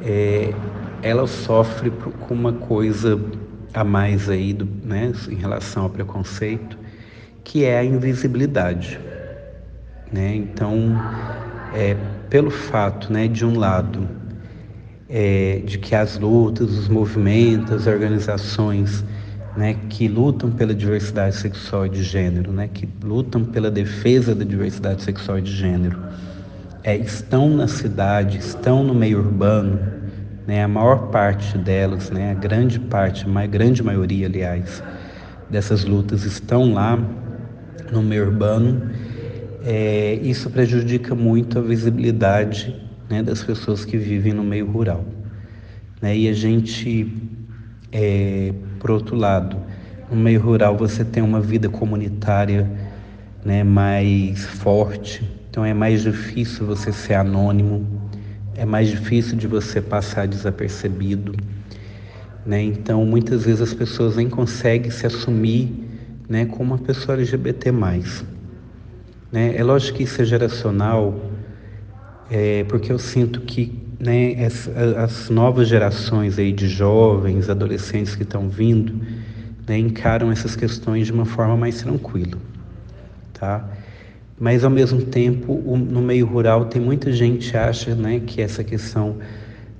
é, 0.01 0.53
ela 1.01 1.27
sofre 1.27 1.91
com 1.91 2.33
uma 2.33 2.53
coisa 2.53 3.19
a 3.73 3.83
mais 3.83 4.29
aí 4.29 4.53
do, 4.53 4.67
né, 4.83 5.11
em 5.29 5.35
relação 5.35 5.83
ao 5.83 5.89
preconceito, 5.89 6.77
que 7.43 7.63
é 7.63 7.79
a 7.79 7.83
invisibilidade. 7.83 8.99
Né? 10.11 10.35
Então, 10.35 10.95
é, 11.73 11.95
pelo 12.29 12.49
fato, 12.49 13.11
né, 13.11 13.27
de 13.27 13.45
um 13.45 13.57
lado, 13.57 14.07
é, 15.09 15.61
de 15.65 15.77
que 15.77 15.95
as 15.95 16.17
lutas, 16.17 16.69
os 16.77 16.87
movimentos, 16.87 17.71
as 17.71 17.87
organizações 17.87 19.03
né, 19.55 19.75
que 19.89 20.07
lutam 20.07 20.51
pela 20.51 20.73
diversidade 20.73 21.35
sexual 21.35 21.87
e 21.87 21.89
de 21.89 22.03
gênero, 22.03 22.51
né, 22.51 22.69
que 22.71 22.87
lutam 23.03 23.43
pela 23.43 23.71
defesa 23.71 24.35
da 24.35 24.45
diversidade 24.45 25.01
sexual 25.01 25.39
e 25.39 25.41
de 25.41 25.51
gênero, 25.51 25.97
é, 26.87 26.95
estão 26.95 27.49
na 27.49 27.67
cidade, 27.67 28.37
estão 28.37 28.81
no 28.81 28.93
meio 28.93 29.19
urbano, 29.19 29.77
né, 30.47 30.63
a 30.63 30.69
maior 30.69 31.09
parte 31.09 31.57
delas, 31.57 32.09
né, 32.09 32.31
a 32.31 32.33
grande 32.33 32.79
parte, 32.79 33.25
a 33.27 33.45
grande 33.45 33.83
maioria, 33.83 34.25
aliás, 34.25 34.81
dessas 35.49 35.83
lutas 35.83 36.23
estão 36.23 36.73
lá 36.73 36.97
no 37.91 38.01
meio 38.01 38.27
urbano, 38.27 38.89
é, 39.65 40.13
isso 40.23 40.49
prejudica 40.49 41.13
muito 41.13 41.59
a 41.59 41.61
visibilidade 41.61 42.73
né, 43.09 43.21
das 43.21 43.43
pessoas 43.43 43.83
que 43.83 43.97
vivem 43.97 44.31
no 44.31 44.43
meio 44.45 44.71
rural. 44.71 45.03
Né? 46.01 46.15
E 46.15 46.29
a 46.29 46.33
gente, 46.33 47.13
é, 47.91 48.53
por 48.79 48.91
outro 48.91 49.17
lado, 49.17 49.57
no 50.09 50.15
meio 50.15 50.39
rural 50.39 50.77
você 50.77 51.03
tem 51.03 51.21
uma 51.21 51.41
vida 51.41 51.67
comunitária 51.67 52.65
né, 53.43 53.61
mais 53.61 54.45
forte, 54.45 55.35
então 55.57 55.65
é 55.65 55.73
mais 55.73 56.03
difícil 56.03 56.67
você 56.67 56.91
ser 56.91 57.15
anônimo, 57.15 57.83
é 58.53 58.63
mais 58.63 58.89
difícil 58.89 59.35
de 59.35 59.47
você 59.47 59.81
passar 59.81 60.27
desapercebido. 60.27 61.33
Né? 62.45 62.61
Então, 62.61 63.03
muitas 63.03 63.45
vezes 63.45 63.61
as 63.61 63.73
pessoas 63.73 64.17
nem 64.17 64.29
conseguem 64.29 64.91
se 64.91 65.07
assumir 65.07 65.73
né, 66.29 66.45
como 66.45 66.75
uma 66.75 66.77
pessoa 66.77 67.17
LGBT. 67.17 67.71
Né? 69.31 69.55
É 69.55 69.63
lógico 69.63 69.97
que 69.97 70.03
isso 70.03 70.21
é 70.21 70.25
geracional, 70.25 71.19
é, 72.29 72.63
porque 72.65 72.91
eu 72.91 72.99
sinto 72.99 73.41
que 73.41 73.81
né, 73.99 74.45
as, 74.45 74.69
as, 74.95 75.29
novas 75.31 75.67
gerações 75.67 76.37
aí 76.37 76.53
de 76.53 76.67
jovens, 76.67 77.49
adolescentes 77.49 78.15
que 78.15 78.21
estão 78.21 78.47
vindo, 78.47 78.93
né, 79.67 79.75
encaram 79.75 80.31
essas 80.31 80.55
questões 80.55 81.07
de 81.07 81.13
uma 81.13 81.25
forma 81.25 81.57
mais 81.57 81.81
tranquila, 81.81 82.37
tá? 83.33 83.67
Mas 84.39 84.63
ao 84.63 84.69
mesmo 84.69 85.01
tempo, 85.01 85.53
o, 85.65 85.75
no 85.75 86.01
meio 86.01 86.27
rural 86.27 86.65
tem 86.65 86.79
muita 86.79 87.11
gente 87.11 87.51
que 87.51 87.57
acha, 87.57 87.95
né, 87.95 88.19
que 88.19 88.39
essa 88.39 88.63
questão 88.63 89.17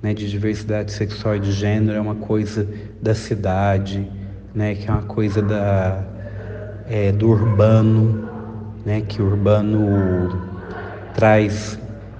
né, 0.02 0.12
de 0.12 0.28
diversidade 0.28 0.92
sexual 0.92 1.36
e 1.36 1.40
de 1.40 1.52
gênero 1.52 1.96
é 1.96 2.00
uma 2.00 2.16
coisa 2.16 2.68
da 3.00 3.14
cidade, 3.14 4.08
né, 4.52 4.74
que 4.74 4.88
é 4.88 4.92
uma 4.92 5.02
coisa 5.02 5.40
da, 5.40 6.04
é, 6.88 7.12
do 7.12 7.28
urbano, 7.28 8.28
né, 8.84 9.00
que 9.00 9.22
o 9.22 9.26
urbano 9.26 10.42
traz, 11.14 11.78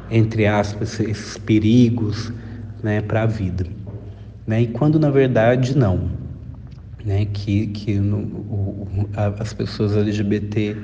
entre 0.08 0.46
aspas, 0.46 1.00
esses 1.00 1.38
perigos 1.38 2.32
né, 2.82 3.00
para 3.00 3.22
a 3.22 3.26
vida. 3.26 3.66
Né, 4.46 4.62
e 4.62 4.66
quando 4.68 4.98
na 4.98 5.10
verdade 5.10 5.76
não. 5.76 6.16
Né, 7.04 7.26
que 7.32 7.68
que 7.68 7.94
no, 7.94 8.18
o, 8.18 8.88
as 9.14 9.52
pessoas 9.52 9.96
LGBT 9.96 10.76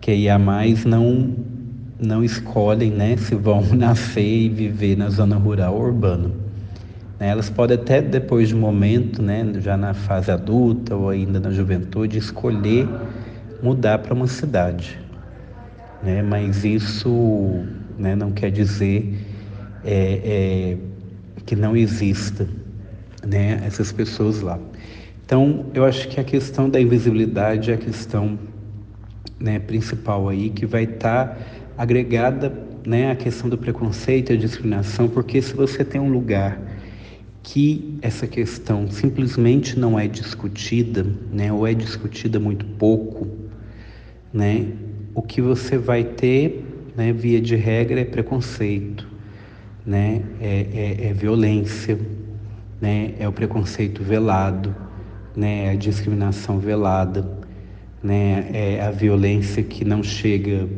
que 0.00 0.14
ia 0.14 0.38
mais 0.38 0.84
não 0.84 1.34
não 2.00 2.24
escolhem 2.24 2.90
né, 2.90 3.16
se 3.18 3.34
vão 3.34 3.62
nascer 3.76 4.24
e 4.24 4.48
viver 4.48 4.96
na 4.96 5.10
zona 5.10 5.36
rural 5.36 5.74
ou 5.74 5.82
urbana. 5.82 6.30
Né, 7.18 7.28
elas 7.28 7.50
podem 7.50 7.76
até 7.76 8.00
depois 8.00 8.48
de 8.48 8.54
um 8.54 8.60
momento, 8.60 9.22
né, 9.22 9.46
já 9.58 9.76
na 9.76 9.92
fase 9.92 10.30
adulta 10.30 10.96
ou 10.96 11.10
ainda 11.10 11.38
na 11.38 11.50
juventude, 11.50 12.16
escolher 12.16 12.88
mudar 13.62 13.98
para 13.98 14.14
uma 14.14 14.26
cidade. 14.26 14.98
Né? 16.02 16.22
Mas 16.22 16.64
isso 16.64 17.64
né, 17.98 18.16
não 18.16 18.32
quer 18.32 18.50
dizer 18.50 19.14
é, 19.84 20.20
é, 20.24 20.78
que 21.44 21.54
não 21.54 21.76
exista 21.76 22.48
né, 23.26 23.60
essas 23.66 23.92
pessoas 23.92 24.40
lá. 24.40 24.58
Então, 25.26 25.66
eu 25.74 25.84
acho 25.84 26.08
que 26.08 26.18
a 26.18 26.24
questão 26.24 26.68
da 26.68 26.80
invisibilidade 26.80 27.70
é 27.70 27.74
a 27.74 27.78
questão 27.78 28.38
né, 29.40 29.58
principal 29.58 30.28
aí, 30.28 30.50
que 30.50 30.66
vai 30.66 30.84
estar 30.84 31.28
tá 31.28 31.36
agregada 31.76 32.52
né, 32.86 33.10
à 33.10 33.16
questão 33.16 33.48
do 33.48 33.56
preconceito 33.56 34.30
e 34.30 34.34
a 34.34 34.36
discriminação, 34.36 35.08
porque 35.08 35.40
se 35.40 35.54
você 35.54 35.84
tem 35.84 36.00
um 36.00 36.10
lugar 36.10 36.60
que 37.42 37.98
essa 38.02 38.26
questão 38.26 38.88
simplesmente 38.90 39.78
não 39.78 39.98
é 39.98 40.06
discutida, 40.06 41.06
né, 41.32 41.52
ou 41.52 41.66
é 41.66 41.72
discutida 41.72 42.38
muito 42.38 42.66
pouco, 42.66 43.26
né? 44.32 44.66
O 45.14 45.22
que 45.22 45.40
você 45.40 45.76
vai 45.76 46.04
ter, 46.04 46.64
né, 46.96 47.12
via 47.12 47.40
de 47.40 47.56
regra, 47.56 48.00
é 48.00 48.04
preconceito, 48.04 49.08
né? 49.84 50.22
É, 50.40 50.66
é, 50.72 51.08
é 51.08 51.12
violência, 51.12 51.98
né? 52.80 53.14
É 53.18 53.26
o 53.26 53.32
preconceito 53.32 54.02
velado, 54.02 54.74
né? 55.34 55.66
É 55.66 55.70
a 55.70 55.74
discriminação 55.74 56.58
velada, 56.58 57.39
né? 58.02 58.48
É 58.52 58.82
a 58.82 58.90
violência 58.90 59.62
que 59.62 59.84
não 59.84 60.02
chega 60.02 60.68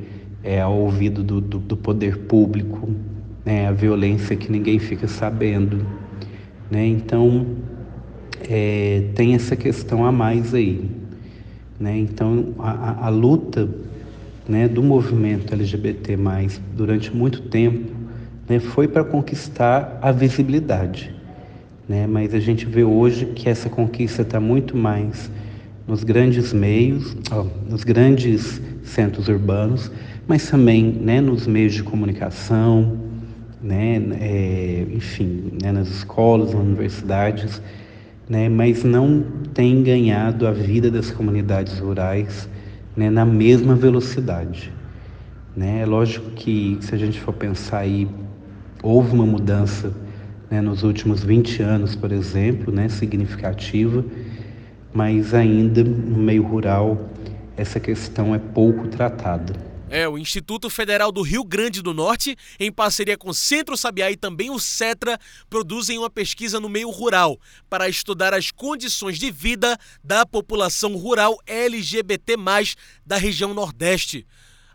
é, 0.43 0.61
ao 0.61 0.77
ouvido 0.77 1.23
do, 1.23 1.41
do, 1.41 1.59
do 1.59 1.77
poder 1.77 2.19
público, 2.19 2.91
né? 3.45 3.69
A 3.69 3.73
violência 3.73 4.37
que 4.37 4.51
ninguém 4.51 4.79
fica 4.79 5.07
sabendo, 5.07 5.87
né? 6.71 6.87
Então 6.87 7.47
é, 8.49 9.05
tem 9.15 9.35
essa 9.35 9.57
questão 9.57 10.05
a 10.05 10.13
mais 10.13 10.55
aí, 10.55 10.91
né? 11.79 11.97
Então, 11.97 12.55
a, 12.59 13.07
a 13.07 13.09
luta 13.09 13.69
né, 14.49 14.69
do 14.69 14.83
movimento 14.83 15.53
LGBT+, 15.53 16.19
durante 16.77 17.15
muito 17.15 17.43
tempo, 17.43 17.93
né, 18.49 18.59
foi 18.59 18.89
para 18.89 19.05
conquistar 19.05 19.99
a 20.03 20.11
visibilidade. 20.11 21.15
Né? 21.89 22.07
Mas 22.07 22.35
a 22.35 22.41
gente 22.41 22.67
vê 22.67 22.85
hoje 22.85 23.27
que 23.27 23.49
essa 23.49 23.69
conquista 23.69 24.23
está 24.23 24.41
muito 24.41 24.77
mais 24.77 25.31
nos 25.87 26.05
grandes 26.05 26.53
meios, 26.53 27.17
ó, 27.31 27.47
nos 27.69 27.85
grandes 27.85 28.61
centros 28.83 29.29
urbanos, 29.29 29.91
mas 30.27 30.49
também 30.49 30.85
né, 30.85 31.21
nos 31.21 31.47
meios 31.47 31.75
de 31.75 31.83
comunicação, 31.83 32.99
né, 33.63 34.03
é, 34.21 34.87
enfim, 34.93 35.53
né, 35.63 35.73
nas 35.73 35.89
escolas, 35.89 36.53
nas 36.53 36.63
universidades, 36.63 37.61
né, 38.29 38.49
mas 38.49 38.85
não 38.85 39.25
tem 39.53 39.83
ganhado 39.83 40.47
a 40.47 40.53
vida 40.53 40.91
das 40.91 41.11
comunidades 41.11 41.79
rurais 41.79 42.49
né, 42.97 43.11
na 43.11 43.25
mesma 43.25 43.75
velocidade. 43.75 44.73
Né? 45.57 45.81
É 45.83 45.87
lógico 45.87 46.31
que, 46.31 46.79
se 46.81 46.95
a 46.95 46.99
gente 46.99 47.21
for 47.21 47.35
pensar 47.35 47.79
aí, 47.79 48.09
houve 48.83 49.13
uma 49.13 49.27
mudança 49.27 49.93
né, 50.51 50.61
nos 50.61 50.83
últimos 50.83 51.23
20 51.23 51.63
anos, 51.63 51.95
por 51.95 52.13
exemplo, 52.13 52.73
né, 52.73 52.89
significativa, 52.89 54.05
mas 54.93 55.35
ainda 55.35 55.83
no 55.83 56.19
meio 56.19 56.43
rural 56.43 57.09
essa 57.57 57.79
questão 57.79 58.35
é 58.35 58.39
pouco 58.39 58.89
tratada. 58.89 59.73
É, 59.89 60.09
o 60.09 60.17
Instituto 60.17 60.71
Federal 60.71 61.13
do 61.13 61.21
Rio 61.21 61.45
Grande 61.45 61.83
do 61.83 61.93
Norte, 61.93 62.35
em 62.59 62.73
parceria 62.73 63.19
com 63.19 63.29
o 63.29 63.35
Centro 63.35 63.77
Sabiá 63.77 64.11
e 64.11 64.17
também 64.17 64.51
o 64.51 64.59
CETRA, 64.59 65.19
produzem 65.51 65.99
uma 65.99 66.09
pesquisa 66.09 66.59
no 66.59 66.67
meio 66.67 66.89
rural 66.89 67.39
para 67.69 67.91
estudar 67.91 68.33
as 68.33 68.51
condições 68.51 69.19
de 69.19 69.31
vida 69.31 69.77
da 70.03 70.25
população 70.25 70.97
rural 70.97 71.39
LGBT, 71.47 72.37
da 73.05 73.19
região 73.19 73.53
Nordeste. 73.53 74.27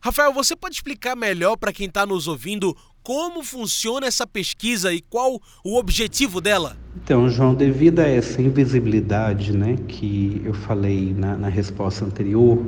Rafael, 0.04 0.32
você 0.32 0.56
pode 0.56 0.76
explicar 0.76 1.16
melhor 1.16 1.58
para 1.58 1.74
quem 1.74 1.88
está 1.88 2.06
nos 2.06 2.28
ouvindo 2.28 2.78
como 3.08 3.42
funciona 3.42 4.06
essa 4.06 4.28
pesquisa 4.28 4.92
e 4.92 5.00
qual 5.00 5.42
o 5.64 5.78
objetivo 5.78 6.42
dela? 6.42 6.76
Então, 7.02 7.30
João, 7.30 7.56
devido 7.56 8.00
a 8.00 8.06
essa 8.06 8.42
invisibilidade 8.42 9.56
né, 9.56 9.78
que 9.88 10.42
eu 10.44 10.54
falei 10.54 11.16
na, 11.18 11.38
na 11.38 11.48
resposta 11.48 12.04
anterior, 12.04 12.62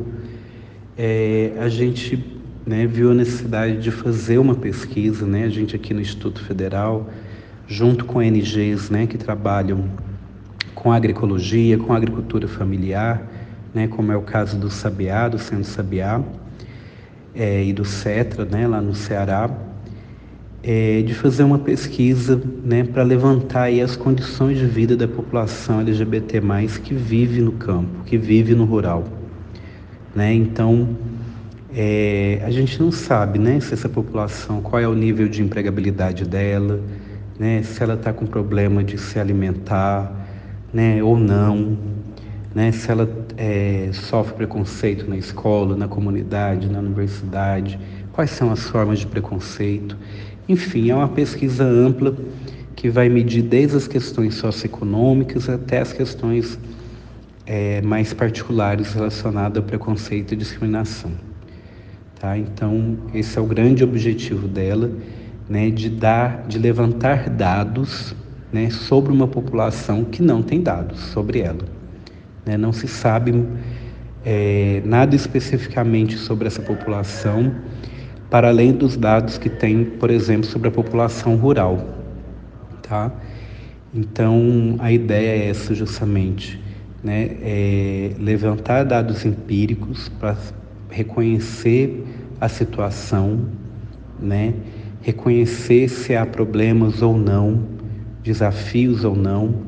é, 0.98 1.52
a 1.60 1.68
gente 1.68 2.26
né, 2.66 2.88
viu 2.88 3.12
a 3.12 3.14
necessidade 3.14 3.82
de 3.82 3.92
fazer 3.92 4.38
uma 4.38 4.56
pesquisa, 4.56 5.26
né, 5.26 5.44
a 5.44 5.50
gente 5.50 5.76
aqui 5.76 5.94
no 5.94 6.00
Instituto 6.00 6.42
Federal, 6.46 7.10
junto 7.68 8.06
com 8.06 8.20
ONGs 8.20 8.90
né, 8.90 9.08
que 9.08 9.18
trabalham 9.18 9.92
com 10.74 10.90
agroecologia, 10.90 11.78
com 11.78 11.92
agricultura 11.92 12.48
familiar, 12.48 13.30
né, 13.74 13.90
como 13.90 14.10
é 14.10 14.16
o 14.16 14.22
caso 14.22 14.58
do 14.58 14.72
Sabiá, 14.72 15.28
do 15.28 15.38
Centro 15.38 15.66
Sabiá, 15.66 16.24
é, 17.36 17.62
e 17.62 17.74
do 17.74 17.84
CETRA, 17.84 18.46
né, 18.46 18.66
lá 18.66 18.80
no 18.80 18.96
Ceará, 18.96 19.68
é, 20.64 21.02
de 21.02 21.14
fazer 21.14 21.44
uma 21.44 21.60
pesquisa 21.60 22.42
né, 22.64 22.84
para 22.84 23.04
levantar 23.04 23.64
aí 23.64 23.82
as 23.82 23.96
condições 23.96 24.58
de 24.58 24.66
vida 24.66 24.96
da 24.96 25.08
população 25.08 25.80
LGBT+, 25.80 26.42
que 26.84 26.94
vive 26.94 27.42
no 27.42 27.54
campo, 27.54 28.04
que 28.06 28.18
vive 28.18 28.54
no 28.54 28.66
rural. 28.66 29.06
Né? 30.14 30.34
Então, 30.34 30.90
é, 31.74 32.42
a 32.44 32.50
gente 32.50 32.82
não 32.82 32.92
sabe, 32.92 33.40
né, 33.40 33.60
se 33.60 33.74
essa 33.74 33.88
população, 33.88 34.62
qual 34.62 34.82
é 34.82 34.88
o 34.88 34.96
nível 34.96 35.30
de 35.30 35.42
empregabilidade 35.42 36.26
dela, 36.26 36.82
né, 37.38 37.62
se 37.64 37.82
ela 37.82 37.94
está 37.94 38.12
com 38.12 38.26
problema 38.26 38.84
de 38.84 38.98
se 38.98 39.20
alimentar, 39.20 40.12
né, 40.74 41.02
ou 41.02 41.18
não, 41.18 41.78
né, 42.54 42.72
se 42.72 42.92
ela 42.92 43.08
é, 43.38 43.90
sofre 43.94 44.36
preconceito 44.36 45.08
na 45.08 45.16
escola, 45.16 45.78
na 45.78 45.88
comunidade, 45.88 46.68
na 46.68 46.80
universidade, 46.80 47.80
quais 48.12 48.32
são 48.32 48.52
as 48.52 48.64
formas 48.64 49.00
de 49.00 49.08
preconceito. 49.08 49.96
Enfim, 50.50 50.90
é 50.90 50.96
uma 50.96 51.08
pesquisa 51.08 51.64
ampla 51.64 52.18
que 52.76 52.90
vai 52.90 53.08
medir 53.08 53.44
desde 53.44 53.78
as 53.78 53.88
questões 53.88 54.34
socioeconômicas 54.34 55.48
até 55.48 55.80
as 55.80 55.94
questões 55.94 56.58
é, 57.46 57.84
mais 57.84 58.16
particulares 58.16 58.92
relacionadas 58.94 59.58
ao 59.58 59.64
preconceito 59.64 60.34
e 60.34 60.36
discriminação. 60.36 61.12
Tá? 62.20 62.36
Então, 62.36 62.98
esse 63.14 63.38
é 63.38 63.42
o 63.42 63.46
grande 63.46 63.84
objetivo 63.84 64.48
dela, 64.48 64.90
né, 65.48 65.70
de 65.70 65.88
dar, 65.88 66.48
de 66.48 66.58
levantar 66.58 67.30
dados 67.30 68.16
né, 68.52 68.72
sobre 68.72 69.12
uma 69.12 69.28
população 69.28 70.04
que 70.04 70.24
não 70.24 70.42
tem 70.42 70.62
dados 70.62 71.00
sobre 71.00 71.42
ela. 71.42 71.64
Né? 72.44 72.58
Não 72.58 72.74
se 72.74 72.88
sabe 72.88 73.46
é, 74.26 74.82
nada 74.84 75.16
especificamente 75.16 76.18
sobre 76.18 76.48
essa 76.48 76.62
população, 76.64 77.54
para 78.30 78.50
além 78.50 78.72
dos 78.72 78.96
dados 78.96 79.38
que 79.38 79.50
tem, 79.50 79.84
por 79.84 80.10
exemplo, 80.10 80.46
sobre 80.46 80.68
a 80.68 80.72
população 80.72 81.36
rural. 81.36 81.84
Tá? 82.84 83.12
Então, 83.94 84.76
a 84.80 84.92
ideia 84.92 85.44
é 85.44 85.50
essa 85.50 85.74
justamente, 85.74 86.60
né? 87.04 87.38
É 87.42 88.12
levantar 88.20 88.84
dados 88.84 89.26
empíricos 89.26 90.10
para 90.10 90.38
reconhecer 90.90 92.04
a 92.40 92.48
situação, 92.48 93.46
né? 94.20 94.54
reconhecer 95.02 95.88
se 95.88 96.16
há 96.16 96.26
problemas 96.26 97.02
ou 97.02 97.18
não, 97.18 97.64
desafios 98.22 99.04
ou 99.04 99.16
não, 99.16 99.64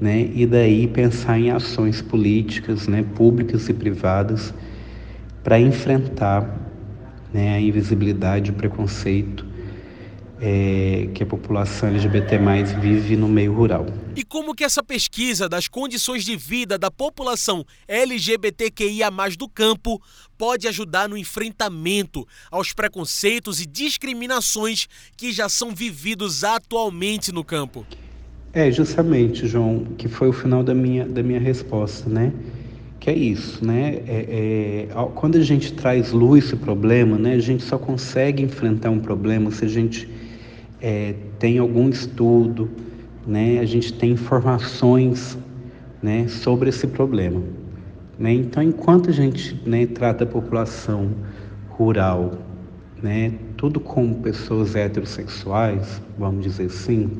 né? 0.00 0.28
e 0.34 0.46
daí 0.46 0.86
pensar 0.86 1.38
em 1.38 1.50
ações 1.50 2.02
políticas, 2.02 2.88
né? 2.88 3.04
públicas 3.14 3.68
e 3.68 3.74
privadas, 3.74 4.52
para 5.42 5.58
enfrentar 5.58 6.61
né? 7.32 7.54
a 7.54 7.60
invisibilidade, 7.60 8.50
o 8.50 8.54
preconceito 8.54 9.46
é, 10.44 11.08
que 11.14 11.22
a 11.22 11.26
população 11.26 11.88
LGBT 11.88 12.36
vive 12.80 13.16
no 13.16 13.28
meio 13.28 13.54
rural. 13.54 13.86
E 14.16 14.24
como 14.24 14.54
que 14.56 14.64
essa 14.64 14.82
pesquisa 14.82 15.48
das 15.48 15.68
condições 15.68 16.24
de 16.24 16.36
vida 16.36 16.76
da 16.76 16.90
população 16.90 17.64
LGBTQIA+ 17.86 19.08
do 19.38 19.48
campo 19.48 20.02
pode 20.36 20.66
ajudar 20.66 21.08
no 21.08 21.16
enfrentamento 21.16 22.26
aos 22.50 22.72
preconceitos 22.72 23.60
e 23.60 23.66
discriminações 23.66 24.88
que 25.16 25.32
já 25.32 25.48
são 25.48 25.72
vividos 25.72 26.42
atualmente 26.42 27.30
no 27.30 27.44
campo? 27.44 27.86
É, 28.52 28.70
justamente, 28.70 29.46
João, 29.46 29.86
que 29.96 30.08
foi 30.08 30.28
o 30.28 30.32
final 30.32 30.64
da 30.64 30.74
minha, 30.74 31.06
da 31.06 31.22
minha 31.22 31.40
resposta, 31.40 32.10
né? 32.10 32.32
Que 33.02 33.10
é 33.10 33.16
isso, 33.16 33.66
né? 33.66 34.00
É, 34.06 34.86
é, 34.88 35.10
quando 35.16 35.34
a 35.34 35.42
gente 35.42 35.72
traz 35.72 36.12
luz 36.12 36.44
esse 36.44 36.54
problema, 36.54 37.18
né? 37.18 37.32
A 37.32 37.40
gente 37.40 37.64
só 37.64 37.76
consegue 37.76 38.44
enfrentar 38.44 38.90
um 38.90 39.00
problema 39.00 39.50
se 39.50 39.64
a 39.64 39.68
gente 39.68 40.08
é, 40.80 41.12
tem 41.36 41.58
algum 41.58 41.88
estudo, 41.88 42.70
né? 43.26 43.58
A 43.58 43.64
gente 43.64 43.92
tem 43.92 44.12
informações, 44.12 45.36
né? 46.00 46.28
Sobre 46.28 46.68
esse 46.68 46.86
problema, 46.86 47.42
né? 48.20 48.34
Então, 48.34 48.62
enquanto 48.62 49.10
a 49.10 49.12
gente 49.12 49.60
né, 49.66 49.84
trata 49.84 50.22
a 50.22 50.26
população 50.28 51.10
rural, 51.70 52.34
né? 53.02 53.32
Tudo 53.56 53.80
como 53.80 54.14
pessoas 54.22 54.76
heterossexuais, 54.76 56.00
vamos 56.16 56.44
dizer 56.44 56.66
assim, 56.66 57.10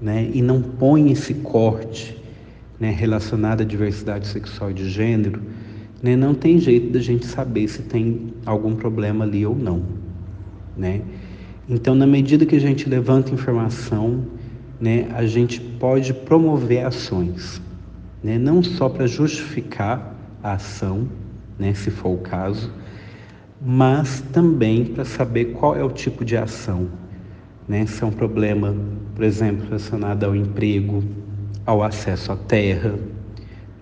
né? 0.00 0.30
E 0.32 0.40
não 0.40 0.62
põe 0.62 1.12
esse 1.12 1.34
corte, 1.34 2.18
né? 2.80 2.90
Relacionado 2.90 3.60
à 3.60 3.64
diversidade 3.64 4.26
sexual 4.26 4.70
e 4.70 4.74
de 4.74 4.88
gênero, 4.88 5.42
né? 6.02 6.16
Não 6.16 6.34
tem 6.34 6.58
jeito 6.58 6.90
da 6.90 7.00
gente 7.00 7.26
saber 7.26 7.68
se 7.68 7.82
tem 7.82 8.32
algum 8.46 8.74
problema 8.74 9.24
ali 9.24 9.44
ou 9.44 9.54
não, 9.54 9.82
né? 10.76 11.02
Então, 11.68 11.94
na 11.94 12.06
medida 12.06 12.44
que 12.44 12.56
a 12.56 12.60
gente 12.60 12.88
levanta 12.88 13.32
informação, 13.32 14.24
né, 14.80 15.06
a 15.14 15.24
gente 15.24 15.60
pode 15.60 16.12
promover 16.12 16.84
ações, 16.84 17.62
né, 18.24 18.38
não 18.38 18.60
só 18.60 18.88
para 18.88 19.06
justificar 19.06 20.16
a 20.42 20.54
ação, 20.54 21.06
né, 21.56 21.72
se 21.72 21.88
for 21.88 22.08
o 22.08 22.18
caso, 22.18 22.72
mas 23.64 24.20
também 24.32 24.84
para 24.84 25.04
saber 25.04 25.52
qual 25.52 25.76
é 25.76 25.84
o 25.84 25.90
tipo 25.90 26.24
de 26.24 26.36
ação. 26.36 26.88
Né, 27.68 27.86
se 27.86 28.02
é 28.02 28.06
um 28.06 28.10
problema, 28.10 28.74
por 29.14 29.24
exemplo, 29.24 29.64
relacionado 29.66 30.24
ao 30.24 30.34
emprego, 30.34 31.04
ao 31.64 31.82
acesso 31.82 32.32
à 32.32 32.36
terra, 32.36 32.94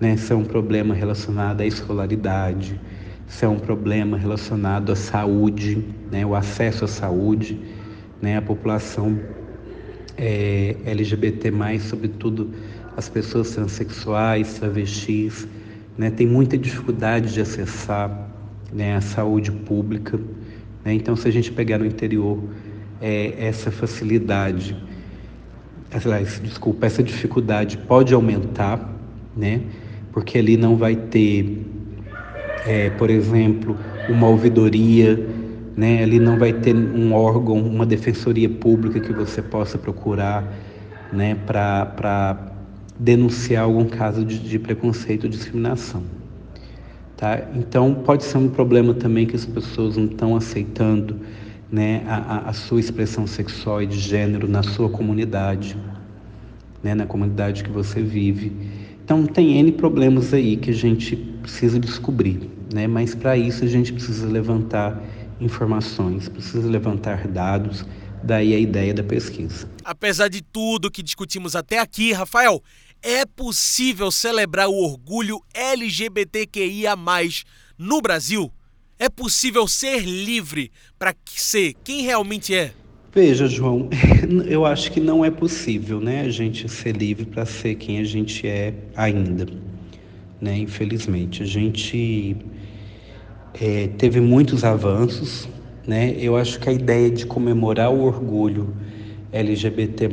né, 0.00 0.16
se 0.16 0.32
é 0.32 0.36
um 0.36 0.44
problema 0.44 0.94
relacionado 0.94 1.60
à 1.60 1.66
escolaridade, 1.66 2.80
se 3.26 3.44
é 3.44 3.48
um 3.48 3.58
problema 3.58 4.16
relacionado 4.16 4.92
à 4.92 4.96
saúde, 4.96 5.84
né, 6.10 6.24
o 6.24 6.34
acesso 6.34 6.84
à 6.84 6.88
saúde 6.88 7.58
né, 8.20 8.36
a 8.36 8.42
população 8.42 9.18
é, 10.16 10.76
LGBT+, 10.84 11.52
sobretudo 11.80 12.50
as 12.96 13.08
pessoas 13.08 13.50
transexuais, 13.50 14.54
travestis, 14.54 15.46
né, 15.96 16.10
tem 16.10 16.26
muita 16.26 16.58
dificuldade 16.58 17.32
de 17.32 17.40
acessar 17.40 18.28
né, 18.72 18.96
a 18.96 19.00
saúde 19.00 19.52
pública. 19.52 20.18
Né? 20.84 20.94
Então, 20.94 21.14
se 21.14 21.28
a 21.28 21.30
gente 21.30 21.52
pegar 21.52 21.78
no 21.78 21.86
interior 21.86 22.42
é, 23.00 23.46
essa 23.46 23.70
facilidade, 23.70 24.76
aliás, 25.92 26.40
desculpa, 26.42 26.86
essa 26.86 27.02
dificuldade 27.02 27.78
pode 27.78 28.14
aumentar, 28.14 28.94
né? 29.36 29.62
porque 30.12 30.38
ali 30.38 30.56
não 30.56 30.76
vai 30.76 30.96
ter, 30.96 31.64
é, 32.66 32.90
por 32.90 33.10
exemplo, 33.10 33.76
uma 34.08 34.26
ouvidoria 34.28 35.16
né? 35.78 36.02
Ali 36.02 36.18
não 36.18 36.36
vai 36.36 36.52
ter 36.52 36.74
um 36.74 37.14
órgão, 37.14 37.56
uma 37.56 37.86
defensoria 37.86 38.48
pública 38.48 38.98
que 38.98 39.12
você 39.12 39.40
possa 39.40 39.78
procurar, 39.78 40.52
né? 41.12 41.36
Para 41.46 42.52
denunciar 42.98 43.62
algum 43.62 43.84
caso 43.84 44.24
de, 44.24 44.40
de 44.40 44.58
preconceito 44.58 45.24
ou 45.24 45.30
discriminação. 45.30 46.02
Tá? 47.16 47.46
Então 47.54 47.94
pode 47.94 48.24
ser 48.24 48.38
um 48.38 48.48
problema 48.48 48.92
também 48.92 49.24
que 49.24 49.36
as 49.36 49.46
pessoas 49.46 49.96
não 49.96 50.06
estão 50.06 50.34
aceitando 50.34 51.16
né, 51.70 52.02
a, 52.06 52.48
a, 52.48 52.52
sua 52.52 52.80
expressão 52.80 53.26
sexual 53.26 53.82
e 53.82 53.86
de 53.86 53.98
gênero 53.98 54.48
na 54.48 54.62
sua 54.62 54.88
comunidade, 54.88 55.76
né, 56.82 56.94
na 56.94 57.06
comunidade 57.06 57.62
que 57.62 57.70
você 57.70 58.02
vive. 58.02 58.52
Então 59.04 59.26
tem 59.26 59.58
N 59.58 59.72
problemas 59.72 60.32
aí 60.34 60.56
que 60.56 60.70
a 60.70 60.74
gente 60.74 61.16
precisa 61.16 61.78
descobrir, 61.78 62.50
né? 62.72 62.86
mas 62.86 63.14
para 63.14 63.36
isso 63.36 63.64
a 63.64 63.66
gente 63.66 63.92
precisa 63.92 64.26
levantar 64.26 65.02
informações, 65.40 66.28
precisa 66.28 66.68
levantar 66.68 67.26
dados, 67.26 67.86
daí 68.22 68.54
a 68.54 68.58
ideia 68.58 68.92
da 68.92 69.02
pesquisa. 69.02 69.68
Apesar 69.84 70.28
de 70.28 70.42
tudo 70.42 70.90
que 70.90 71.02
discutimos 71.02 71.54
até 71.54 71.78
aqui, 71.78 72.12
Rafael, 72.12 72.62
é 73.02 73.24
possível 73.24 74.10
celebrar 74.10 74.68
o 74.68 74.74
orgulho 74.74 75.40
LGBTQIA+ 75.54 76.96
no 77.78 78.00
Brasil? 78.02 78.52
É 79.00 79.08
possível 79.08 79.68
ser 79.68 80.00
livre 80.00 80.72
para 80.98 81.14
ser 81.24 81.74
quem 81.84 82.02
realmente 82.02 82.52
é? 82.52 82.72
Veja, 83.14 83.46
João, 83.46 83.88
eu 84.48 84.66
acho 84.66 84.90
que 84.90 84.98
não 84.98 85.24
é 85.24 85.30
possível, 85.30 86.00
né, 86.00 86.22
a 86.22 86.30
gente 86.30 86.68
ser 86.68 86.96
livre 86.96 87.24
para 87.24 87.46
ser 87.46 87.76
quem 87.76 88.00
a 88.00 88.04
gente 88.04 88.44
é 88.44 88.74
ainda, 88.96 89.46
né? 90.40 90.58
Infelizmente, 90.58 91.44
a 91.44 91.46
gente 91.46 92.36
é, 93.60 93.86
teve 93.96 94.20
muitos 94.20 94.64
avanços, 94.64 95.48
né? 95.86 96.16
Eu 96.18 96.36
acho 96.36 96.58
que 96.58 96.68
a 96.68 96.72
ideia 96.72 97.08
de 97.08 97.24
comemorar 97.24 97.92
o 97.92 98.02
orgulho 98.02 98.76
LGBT+, 99.32 100.08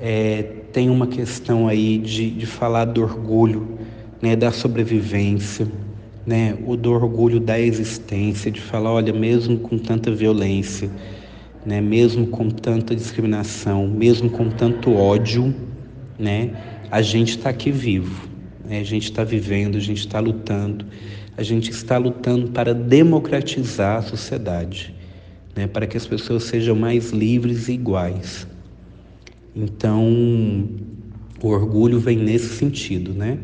é, 0.00 0.42
tem 0.72 0.88
uma 0.88 1.08
questão 1.08 1.66
aí 1.66 1.98
de, 1.98 2.30
de 2.30 2.46
falar 2.46 2.84
do 2.84 3.02
orgulho, 3.02 3.76
né, 4.22 4.36
da 4.36 4.52
sobrevivência, 4.52 5.66
né, 6.30 6.56
o 6.64 6.76
do 6.76 6.92
orgulho 6.92 7.40
da 7.40 7.58
existência, 7.58 8.52
de 8.52 8.60
falar, 8.60 8.92
olha, 8.92 9.12
mesmo 9.12 9.58
com 9.58 9.76
tanta 9.76 10.12
violência, 10.12 10.88
né, 11.66 11.80
mesmo 11.80 12.28
com 12.28 12.48
tanta 12.48 12.94
discriminação, 12.94 13.88
mesmo 13.88 14.30
com 14.30 14.48
tanto 14.48 14.94
ódio, 14.94 15.52
né, 16.16 16.52
a 16.88 17.02
gente 17.02 17.30
está 17.30 17.50
aqui 17.50 17.72
vivo, 17.72 18.28
né, 18.64 18.78
a 18.78 18.84
gente 18.84 19.06
está 19.06 19.24
vivendo, 19.24 19.76
a 19.76 19.80
gente 19.80 19.98
está 19.98 20.20
lutando, 20.20 20.86
a 21.36 21.42
gente 21.42 21.72
está 21.72 21.98
lutando 21.98 22.52
para 22.52 22.72
democratizar 22.72 23.96
a 23.96 24.02
sociedade, 24.02 24.94
né, 25.56 25.66
para 25.66 25.84
que 25.84 25.96
as 25.96 26.06
pessoas 26.06 26.44
sejam 26.44 26.76
mais 26.76 27.10
livres 27.10 27.66
e 27.66 27.72
iguais. 27.72 28.46
Então, 29.56 30.68
o 31.42 31.48
orgulho 31.48 31.98
vem 31.98 32.18
nesse 32.18 32.54
sentido, 32.54 33.12
né? 33.12 33.36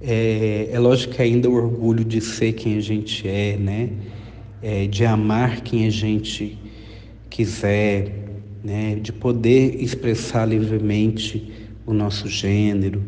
É, 0.00 0.68
é 0.72 0.78
lógico 0.78 1.14
que 1.14 1.22
ainda 1.22 1.48
o 1.48 1.54
orgulho 1.54 2.04
de 2.04 2.20
ser 2.20 2.52
quem 2.52 2.76
a 2.76 2.80
gente 2.80 3.28
é, 3.28 3.56
né? 3.56 3.90
É, 4.62 4.86
de 4.86 5.04
amar 5.04 5.60
quem 5.60 5.86
a 5.86 5.90
gente 5.90 6.58
quiser, 7.30 8.12
né? 8.62 8.96
De 8.96 9.12
poder 9.12 9.82
expressar 9.82 10.46
livremente 10.46 11.68
o 11.88 11.94
nosso 11.94 12.28
gênero, 12.28 13.02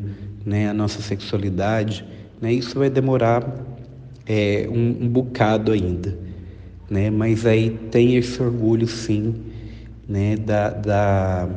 né, 0.44 0.70
a 0.70 0.74
nossa 0.74 1.02
sexualidade, 1.02 2.02
né, 2.40 2.50
isso 2.50 2.78
vai 2.78 2.88
demorar 2.88 3.62
é, 4.26 4.66
um, 4.70 5.04
um 5.04 5.08
bocado 5.08 5.70
ainda, 5.70 6.16
né, 6.88 7.10
mas 7.10 7.44
aí 7.44 7.78
tem 7.90 8.16
esse 8.16 8.42
orgulho 8.42 8.88
sim, 8.88 9.34
né, 10.08 10.34
da, 10.36 10.70
da, 10.70 11.48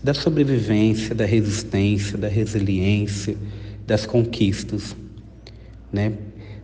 da 0.00 0.14
sobrevivência, 0.14 1.12
da 1.12 1.24
resistência, 1.24 2.16
da 2.16 2.28
resiliência, 2.28 3.36
das 3.88 4.04
conquistas, 4.04 4.94
né, 5.90 6.12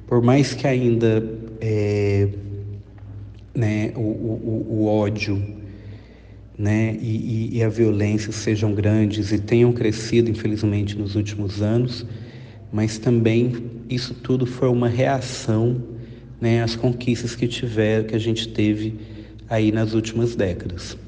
por 0.07 0.21
mais 0.21 0.53
que 0.53 0.67
ainda 0.67 1.27
é, 1.59 2.29
né, 3.55 3.93
o, 3.97 4.01
o, 4.01 4.67
o 4.69 4.87
ódio 4.87 5.43
né, 6.59 6.99
e, 7.01 7.57
e, 7.57 7.63
a 7.63 7.69
violência 7.71 8.31
sejam 8.31 8.75
grandes 8.75 9.33
e 9.33 9.39
tenham 9.39 9.73
crescido, 9.73 10.31
infelizmente, 10.31 10.99
nos 10.99 11.17
últimos 11.17 11.63
anos, 11.63 12.05
mas 12.71 12.99
também 12.99 13.71
isso 13.89 14.13
tudo 14.13 14.45
foi 14.45 14.69
uma 14.69 14.89
reação 14.89 15.83
né, 16.39 16.63
às 16.63 16.77
conquistas 16.77 17.35
que 17.35 17.49
tiver, 17.49 18.05
que 18.05 18.15
a 18.15 18.19
gente 18.19 18.49
teve 18.49 18.97
aí 19.49 19.73
nas 19.73 19.95
últimas 19.95 20.37
décadas. 20.37 20.99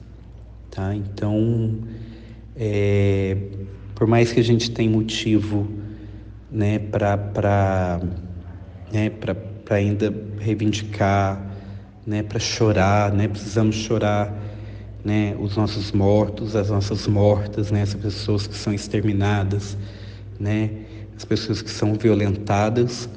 Tá? 0.70 0.94
Então, 0.94 1.76
é, 2.56 3.36
por 3.94 4.06
mais 4.06 4.32
que 4.32 4.40
a 4.40 4.44
gente 4.44 4.70
tenha 4.70 4.90
motivo 4.90 5.84
né, 6.50 6.78
para 6.78 8.00
né, 8.92 9.10
ainda 9.70 10.14
reivindicar, 10.38 11.44
né, 12.06 12.22
para 12.22 12.38
chorar, 12.38 13.12
né, 13.12 13.26
precisamos 13.28 13.76
chorar 13.76 14.32
né, 15.04 15.36
os 15.38 15.56
nossos 15.56 15.92
mortos, 15.92 16.56
as 16.56 16.70
nossas 16.70 17.06
mortas, 17.06 17.70
né, 17.70 17.82
as 17.82 17.94
pessoas 17.94 18.46
que 18.46 18.56
são 18.56 18.72
exterminadas, 18.72 19.76
né, 20.38 20.70
as 21.16 21.24
pessoas 21.24 21.62
que 21.62 21.70
são 21.70 21.94
violentadas, 21.94 23.08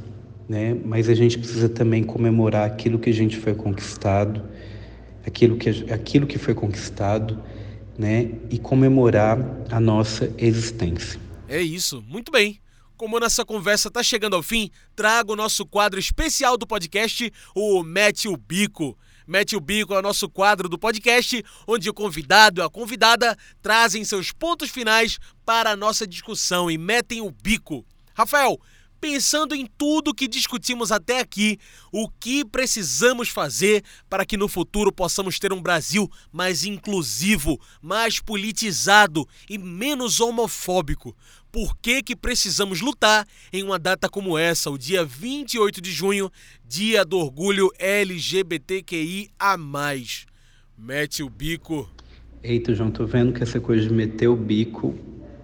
né, 0.47 0.75
mas 0.85 1.09
a 1.09 1.13
gente 1.13 1.37
precisa 1.37 1.69
também 1.69 2.03
comemorar 2.03 2.65
aquilo 2.65 2.97
que 2.97 3.09
a 3.09 3.13
gente 3.13 3.37
foi 3.37 3.53
conquistado, 3.53 4.43
aquilo 5.25 5.57
que, 5.57 5.69
aquilo 5.91 6.25
que 6.25 6.37
foi 6.37 6.55
conquistado, 6.55 7.39
né, 7.97 8.31
e 8.49 8.57
comemorar 8.57 9.37
a 9.69 9.79
nossa 9.79 10.31
existência. 10.37 11.19
É 11.47 11.61
isso, 11.61 12.03
muito 12.07 12.31
bem. 12.31 12.59
Como 12.99 13.17
nossa 13.17 13.45
conversa 13.45 13.87
está 13.87 14.03
chegando 14.03 14.35
ao 14.35 14.43
fim, 14.43 14.69
trago 14.93 15.31
o 15.31 15.35
nosso 15.37 15.65
quadro 15.65 15.97
especial 15.97 16.57
do 16.57 16.67
podcast, 16.67 17.31
o 17.55 17.81
Mete 17.81 18.27
o 18.27 18.35
Bico. 18.35 18.97
Mete 19.25 19.55
o 19.55 19.61
Bico 19.61 19.93
é 19.93 19.99
o 19.99 20.01
nosso 20.01 20.27
quadro 20.27 20.67
do 20.67 20.77
podcast, 20.77 21.41
onde 21.65 21.89
o 21.89 21.93
convidado 21.93 22.59
e 22.59 22.61
a 22.61 22.69
convidada 22.69 23.37
trazem 23.61 24.03
seus 24.03 24.33
pontos 24.33 24.69
finais 24.69 25.17
para 25.45 25.71
a 25.71 25.77
nossa 25.77 26.05
discussão 26.05 26.69
e 26.69 26.77
metem 26.77 27.21
o 27.21 27.31
bico. 27.31 27.85
Rafael, 28.13 28.59
pensando 28.99 29.55
em 29.55 29.65
tudo 29.77 30.13
que 30.13 30.27
discutimos 30.27 30.91
até 30.91 31.19
aqui, 31.19 31.57
o 31.91 32.09
que 32.09 32.43
precisamos 32.45 33.29
fazer 33.29 33.83
para 34.09 34.25
que 34.25 34.37
no 34.37 34.47
futuro 34.47 34.91
possamos 34.91 35.39
ter 35.39 35.53
um 35.53 35.61
Brasil 35.61 36.09
mais 36.31 36.63
inclusivo, 36.63 37.59
mais 37.81 38.19
politizado 38.19 39.27
e 39.49 39.57
menos 39.57 40.19
homofóbico? 40.19 41.15
por 41.51 41.77
que, 41.77 42.01
que 42.03 42.15
precisamos 42.15 42.81
lutar 42.81 43.25
em 43.51 43.63
uma 43.63 43.79
data 43.79 44.07
como 44.07 44.37
essa, 44.37 44.69
o 44.69 44.77
dia 44.77 45.03
28 45.03 45.81
de 45.81 45.91
junho, 45.91 46.31
dia 46.67 47.03
do 47.03 47.17
orgulho 47.17 47.69
LGBTQI 47.79 49.29
a 49.39 49.57
mais. 49.57 50.25
Mete 50.77 51.23
o 51.23 51.29
bico. 51.29 51.89
Eita, 52.43 52.73
João, 52.73 52.91
tô 52.91 53.05
vendo 53.05 53.33
que 53.33 53.43
essa 53.43 53.59
coisa 53.59 53.87
de 53.87 53.93
meter 53.93 54.27
o 54.27 54.35
bico 54.35 54.95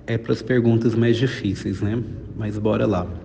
é 0.08 0.18
para 0.18 0.32
as 0.32 0.42
perguntas 0.42 0.96
mais 0.96 1.18
difíceis, 1.18 1.82
né? 1.82 2.02
Mas 2.38 2.58
bora 2.58 2.86
lá. 2.86 3.25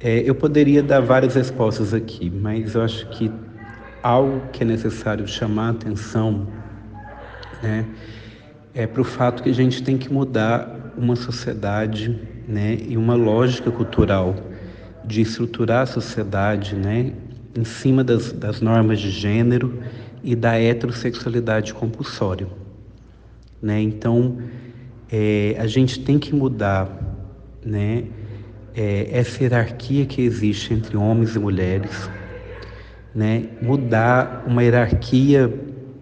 É, 0.00 0.20
eu 0.20 0.34
poderia 0.34 0.80
dar 0.80 1.00
várias 1.00 1.34
respostas 1.34 1.92
aqui, 1.92 2.30
mas 2.30 2.76
eu 2.76 2.82
acho 2.82 3.08
que 3.08 3.32
algo 4.00 4.48
que 4.52 4.62
é 4.62 4.66
necessário 4.66 5.26
chamar 5.26 5.66
a 5.66 5.70
atenção 5.70 6.46
né, 7.60 7.84
é 8.72 8.86
para 8.86 9.00
o 9.00 9.04
fato 9.04 9.42
que 9.42 9.50
a 9.50 9.54
gente 9.54 9.82
tem 9.82 9.98
que 9.98 10.12
mudar 10.12 10.92
uma 10.96 11.16
sociedade 11.16 12.16
né, 12.46 12.78
e 12.86 12.96
uma 12.96 13.14
lógica 13.14 13.72
cultural 13.72 14.36
de 15.04 15.20
estruturar 15.20 15.82
a 15.82 15.86
sociedade 15.86 16.76
né, 16.76 17.12
em 17.56 17.64
cima 17.64 18.04
das, 18.04 18.32
das 18.32 18.60
normas 18.60 19.00
de 19.00 19.10
gênero 19.10 19.82
e 20.22 20.36
da 20.36 20.56
heterossexualidade 20.60 21.74
compulsória. 21.74 22.46
Né? 23.60 23.80
Então, 23.80 24.38
é, 25.10 25.56
a 25.58 25.66
gente 25.66 25.98
tem 26.00 26.20
que 26.20 26.32
mudar 26.32 26.88
né, 27.64 28.04
é, 28.78 29.08
essa 29.10 29.42
hierarquia 29.42 30.06
que 30.06 30.22
existe 30.22 30.72
entre 30.72 30.96
homens 30.96 31.34
e 31.34 31.38
mulheres, 31.40 32.08
né? 33.12 33.48
mudar 33.60 34.44
uma 34.46 34.62
hierarquia 34.62 35.52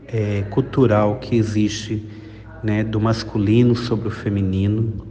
é, 0.06 0.42
cultural 0.50 1.18
que 1.18 1.36
existe 1.36 2.04
né, 2.62 2.84
do 2.84 3.00
masculino 3.00 3.74
sobre 3.74 4.08
o 4.08 4.10
feminino, 4.10 5.06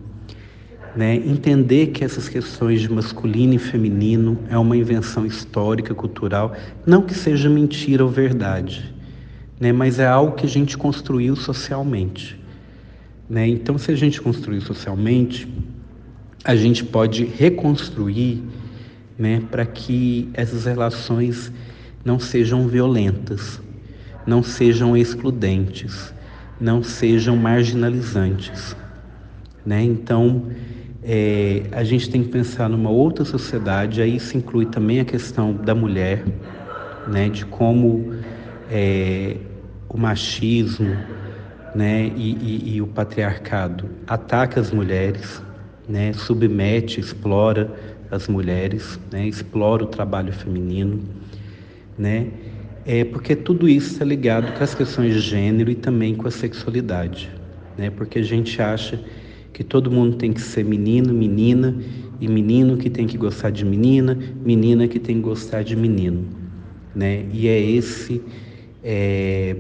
né, 0.96 1.16
entender 1.16 1.88
que 1.88 2.04
essas 2.04 2.30
questões 2.30 2.82
de 2.82 2.92
masculino 2.92 3.56
e 3.56 3.58
feminino 3.58 4.38
é 4.50 4.58
uma 4.58 4.78
invenção 4.78 5.26
histórica, 5.26 5.94
cultural, 5.96 6.56
não 6.86 7.02
que 7.02 7.16
seja 7.16 7.50
mentira 7.50 8.04
ou 8.04 8.10
verdade, 8.10 8.94
né, 9.60 9.74
mas 9.74 9.98
é 9.98 10.06
algo 10.06 10.36
que 10.36 10.46
a 10.46 10.50
gente 10.50 10.78
construiu 10.78 11.36
socialmente. 11.36 12.40
Né? 13.28 13.48
Então, 13.48 13.78
se 13.78 13.92
a 13.92 13.96
gente 13.96 14.22
construiu 14.22 14.62
socialmente, 14.62 15.48
a 16.46 16.56
gente 16.56 16.84
pode 16.84 17.26
reconstruir 17.26 18.44
né, 19.18 19.42
para 19.50 19.66
que 19.66 20.30
essas 20.34 20.66
relações 20.66 21.52
não 22.04 22.20
sejam 22.20 22.68
violentas, 22.68 23.60
não 24.28 24.44
sejam 24.44 24.96
excludentes, 24.96 26.14
não 26.62 26.84
sejam 26.84 27.36
marginalizantes. 27.36 28.76
Né? 29.66 29.82
Então, 29.84 30.44
é, 31.04 31.64
a 31.72 31.84
gente 31.84 32.10
tem 32.12 32.24
que 32.24 32.30
pensar 32.30 32.70
numa 32.70 32.92
outra 32.92 33.26
sociedade, 33.26 34.00
aí 34.00 34.16
isso 34.16 34.38
inclui 34.38 34.68
também 34.68 35.00
a 35.00 35.06
questão 35.06 35.52
da 35.52 35.74
mulher, 35.74 36.24
né? 37.08 37.28
de 37.28 37.44
como 37.44 38.14
é, 38.70 39.38
o 39.90 39.98
machismo 39.98 40.96
né? 41.76 42.10
E, 42.16 42.32
e, 42.32 42.76
e, 42.76 42.82
o 42.82 42.88
patriarcado 42.88 43.90
ataca 44.08 44.62
as 44.62 44.72
mulheres, 44.72 45.44
né? 45.88 46.14
submete, 46.14 47.00
explora 47.00 47.74
as 48.12 48.28
mulheres, 48.28 49.00
né? 49.12 49.28
explora 49.28 49.84
o 49.84 49.88
trabalho 49.88 50.34
feminino. 50.34 51.02
Né? 51.98 52.28
É 52.86 53.04
porque 53.04 53.36
tudo 53.36 53.68
isso 53.68 53.94
está 53.94 54.06
ligado 54.06 54.56
com 54.56 54.64
as 54.64 54.76
questões 54.76 55.14
de 55.14 55.20
gênero 55.20 55.72
e 55.72 55.76
também 55.76 56.14
com 56.14 56.28
a 56.28 56.32
sexualidade, 56.32 57.32
né? 57.76 57.90
Porque 57.90 58.20
a 58.20 58.22
gente 58.22 58.62
acha 58.62 59.04
que 59.52 59.64
todo 59.64 59.90
mundo 59.90 60.18
tem 60.18 60.32
que 60.32 60.42
ser 60.42 60.64
menino, 60.64 61.12
menina, 61.12 61.76
e 62.22 62.28
menino 62.28 62.78
que 62.78 62.90
tem 62.90 63.08
que 63.08 63.18
gostar 63.18 63.50
de 63.50 63.66
menina, 63.66 64.18
menina 64.44 64.88
que 64.88 65.00
tem 65.00 65.16
que 65.16 65.22
gostar 65.22 65.64
de 65.64 65.76
menino, 65.76 66.26
né? 66.94 67.26
E 67.34 67.48
é 67.48 67.60
esse 67.60 68.22
é, 68.84 69.56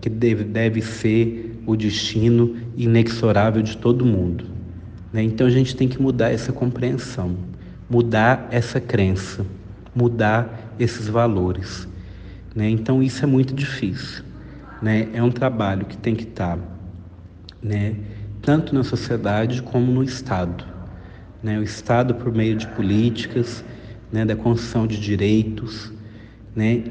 que 0.00 0.10
deve, 0.10 0.44
deve 0.44 0.82
ser 0.82 1.58
o 1.66 1.74
destino 1.74 2.56
inexorável 2.76 3.62
de 3.62 3.76
todo 3.78 4.04
mundo. 4.04 4.44
Né? 5.16 5.22
Então 5.22 5.46
a 5.46 5.50
gente 5.50 5.74
tem 5.74 5.88
que 5.88 6.00
mudar 6.00 6.30
essa 6.30 6.52
compreensão, 6.52 7.38
mudar 7.88 8.48
essa 8.50 8.78
crença, 8.78 9.46
mudar 9.94 10.74
esses 10.78 11.08
valores. 11.08 11.88
Né? 12.54 12.68
Então 12.68 13.02
isso 13.02 13.24
é 13.24 13.26
muito 13.26 13.54
difícil. 13.54 14.22
Né? 14.82 15.08
É 15.14 15.22
um 15.22 15.30
trabalho 15.30 15.86
que 15.86 15.96
tem 15.96 16.14
que 16.14 16.24
estar 16.24 16.58
né, 17.62 17.94
tanto 18.42 18.74
na 18.74 18.84
sociedade 18.84 19.62
como 19.62 19.90
no 19.90 20.02
Estado. 20.02 20.62
Né? 21.42 21.58
O 21.58 21.62
Estado 21.62 22.14
por 22.16 22.30
meio 22.30 22.54
de 22.54 22.66
políticas, 22.66 23.64
né, 24.12 24.22
da 24.22 24.36
construção 24.36 24.86
de 24.86 25.00
direitos, 25.00 25.92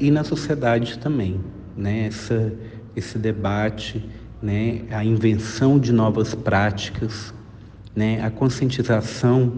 e 0.00 0.10
na 0.10 0.24
sociedade 0.24 0.98
também. 0.98 1.40
Essa, 1.84 2.52
esse 2.96 3.18
debate, 3.18 4.04
a 4.90 5.04
invenção 5.04 5.78
de 5.78 5.92
novas 5.92 6.34
práticas, 6.34 7.32
né, 7.96 8.22
a 8.22 8.30
conscientização 8.30 9.54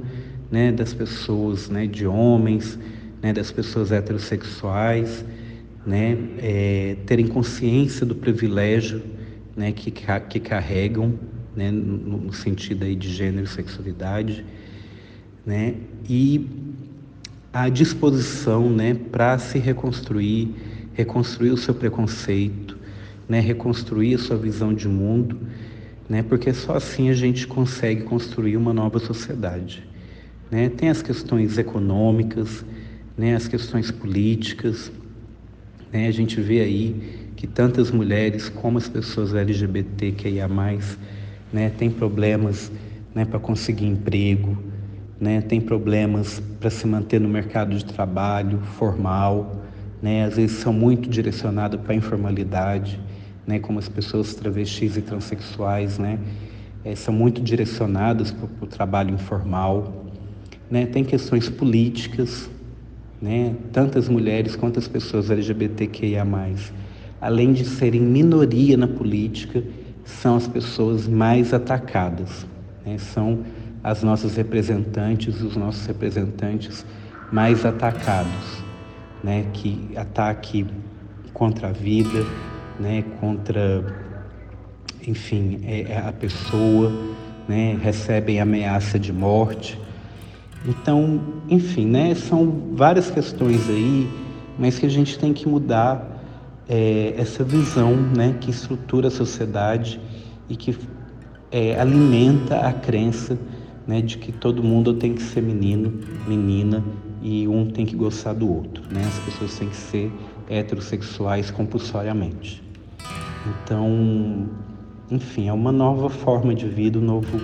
né, 0.48 0.70
das 0.70 0.94
pessoas, 0.94 1.68
né, 1.68 1.86
de 1.86 2.06
homens, 2.06 2.78
né, 3.20 3.32
das 3.32 3.50
pessoas 3.50 3.90
heterossexuais, 3.90 5.24
né, 5.84 6.16
é, 6.38 6.96
terem 7.04 7.26
consciência 7.26 8.06
do 8.06 8.14
privilégio 8.14 9.02
né, 9.56 9.72
que, 9.72 9.90
que 9.90 10.40
carregam, 10.40 11.18
né, 11.56 11.70
no, 11.72 12.32
sentido 12.32 12.84
aí 12.84 12.94
de 12.94 13.08
gênero 13.08 13.44
e 13.44 13.48
sexualidade, 13.48 14.44
né, 15.44 15.74
e 16.08 16.46
a 17.52 17.68
disposição 17.68 18.70
né, 18.70 18.94
para 18.94 19.36
se 19.38 19.58
reconstruir, 19.58 20.54
reconstruir 20.92 21.50
o 21.50 21.56
seu 21.56 21.74
preconceito, 21.74 22.78
né, 23.28 23.40
reconstruir 23.40 24.14
a 24.14 24.18
sua 24.18 24.36
visão 24.36 24.72
de 24.72 24.86
mundo, 24.86 25.38
né? 26.08 26.22
Porque 26.22 26.52
só 26.52 26.76
assim 26.76 27.10
a 27.10 27.14
gente 27.14 27.46
consegue 27.46 28.02
construir 28.02 28.56
uma 28.56 28.72
nova 28.72 28.98
sociedade, 28.98 29.86
né? 30.50 30.68
Tem 30.68 30.88
as 30.88 31.02
questões 31.02 31.58
econômicas, 31.58 32.64
né? 33.16 33.34
As 33.34 33.46
questões 33.46 33.90
políticas, 33.90 34.90
né? 35.92 36.06
A 36.06 36.12
gente 36.12 36.40
vê 36.40 36.60
aí 36.60 37.28
que 37.38 37.46
tantas 37.46 37.92
mulheres 37.92 38.48
como 38.48 38.78
as 38.78 38.88
pessoas 38.88 39.32
LGBTQIA+, 39.32 40.48
né, 41.52 41.70
tem 41.70 41.88
problemas 41.88 42.72
né, 43.14 43.24
para 43.24 43.38
conseguir 43.38 43.86
emprego, 43.86 44.58
né, 45.20 45.40
tem 45.40 45.60
problemas 45.60 46.42
para 46.58 46.68
se 46.68 46.84
manter 46.84 47.20
no 47.20 47.28
mercado 47.28 47.76
de 47.76 47.84
trabalho 47.84 48.58
formal, 48.76 49.64
né, 50.02 50.24
às 50.24 50.34
vezes 50.34 50.56
são 50.56 50.72
muito 50.72 51.08
direcionadas 51.08 51.80
para 51.80 51.92
a 51.92 51.96
informalidade, 51.96 52.98
né, 53.48 53.58
como 53.58 53.78
as 53.78 53.88
pessoas 53.88 54.34
travestis 54.34 54.98
e 54.98 55.00
transexuais, 55.00 55.98
né, 55.98 56.18
é, 56.84 56.94
são 56.94 57.14
muito 57.14 57.40
direcionadas 57.40 58.30
para 58.30 58.46
o 58.60 58.66
trabalho 58.66 59.14
informal. 59.14 60.04
Né, 60.70 60.84
tem 60.84 61.02
questões 61.02 61.48
políticas, 61.48 62.50
né, 63.22 63.56
tantas 63.72 64.06
mulheres 64.06 64.54
quanto 64.54 64.78
as 64.78 64.86
pessoas 64.86 65.30
LGBTQIA+, 65.30 66.26
além 67.22 67.54
de 67.54 67.64
serem 67.64 68.02
minoria 68.02 68.76
na 68.76 68.86
política, 68.86 69.64
são 70.04 70.36
as 70.36 70.46
pessoas 70.46 71.08
mais 71.08 71.54
atacadas. 71.54 72.46
Né? 72.84 72.98
São 72.98 73.44
as 73.82 74.02
nossas 74.02 74.36
representantes, 74.36 75.40
os 75.40 75.56
nossos 75.56 75.86
representantes 75.86 76.84
mais 77.32 77.64
atacados, 77.64 78.62
né? 79.24 79.46
Que 79.52 79.90
ataque 79.96 80.66
contra 81.32 81.68
a 81.68 81.72
vida, 81.72 82.26
né? 82.78 83.04
Contra, 83.20 83.84
enfim, 85.06 85.60
é, 85.64 85.92
é 85.92 85.98
a 85.98 86.12
pessoa, 86.12 86.92
né? 87.48 87.78
Recebem 87.82 88.40
ameaça 88.40 88.98
de 88.98 89.12
morte. 89.12 89.78
Então, 90.66 91.20
enfim, 91.48 91.86
né? 91.86 92.14
São 92.14 92.72
várias 92.72 93.10
questões 93.10 93.68
aí, 93.68 94.08
mas 94.58 94.78
que 94.78 94.86
a 94.86 94.90
gente 94.90 95.18
tem 95.18 95.32
que 95.32 95.48
mudar 95.48 96.18
é, 96.68 97.14
essa 97.16 97.42
visão 97.42 97.96
né, 97.96 98.36
que 98.40 98.50
estrutura 98.50 99.08
a 99.08 99.10
sociedade 99.10 99.98
e 100.48 100.56
que 100.56 100.76
é, 101.50 101.80
alimenta 101.80 102.60
a 102.60 102.72
crença 102.72 103.38
né, 103.86 104.02
de 104.02 104.18
que 104.18 104.30
todo 104.30 104.62
mundo 104.62 104.92
tem 104.94 105.14
que 105.14 105.22
ser 105.22 105.42
menino, 105.42 106.00
menina 106.26 106.84
e 107.22 107.48
um 107.48 107.70
tem 107.70 107.86
que 107.86 107.96
gostar 107.96 108.34
do 108.34 108.52
outro. 108.52 108.82
Né? 108.92 109.02
As 109.06 109.18
pessoas 109.20 109.58
têm 109.58 109.68
que 109.70 109.76
ser 109.76 110.12
heterossexuais 110.48 111.50
compulsoriamente. 111.50 112.62
Então, 113.48 114.46
enfim, 115.10 115.48
é 115.48 115.52
uma 115.52 115.72
nova 115.72 116.10
forma 116.10 116.54
de 116.54 116.68
vida, 116.68 116.98
um 116.98 117.02
novo, 117.02 117.40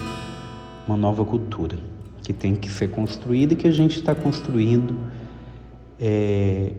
uma 0.87 0.97
nova 0.97 1.25
cultura 1.25 1.79
que 2.23 2.33
tem 2.33 2.55
que 2.55 2.71
ser 2.71 2.88
construída 2.88 3.53
e 3.53 3.57
que 3.57 3.69
a 3.69 3.73
gente 3.73 3.99
está 3.99 4.14
construindo 4.14 4.97
é, 6.01 6.73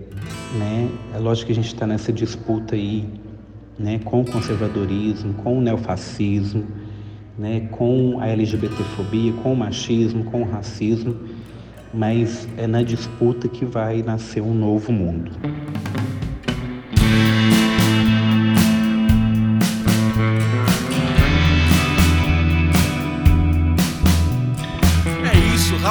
né, 0.58 0.90
é 1.14 1.18
lógico 1.20 1.48
que 1.48 1.52
a 1.54 1.56
gente 1.56 1.68
está 1.68 1.88
nessa 1.88 2.12
disputa 2.12 2.76
aí 2.76 3.08
né, 3.78 4.00
com 4.04 4.22
o 4.22 4.26
conservadorismo, 4.26 5.34
com 5.36 5.58
o 5.58 5.62
neofascismo, 5.62 6.66
né, 7.38 7.68
com 7.72 8.20
a 8.20 8.28
LGBTfobia, 8.28 9.34
com 9.34 9.54
o 9.54 9.56
machismo, 9.56 10.24
com 10.26 10.42
o 10.42 10.50
racismo, 10.50 11.16
mas 11.94 12.48
é 12.58 12.68
na 12.68 12.84
disputa 12.84 13.48
que 13.48 13.66
vai 13.66 14.02
nascer 14.02 14.42
um 14.42 14.54
novo 14.54 14.92
mundo. 14.92 15.32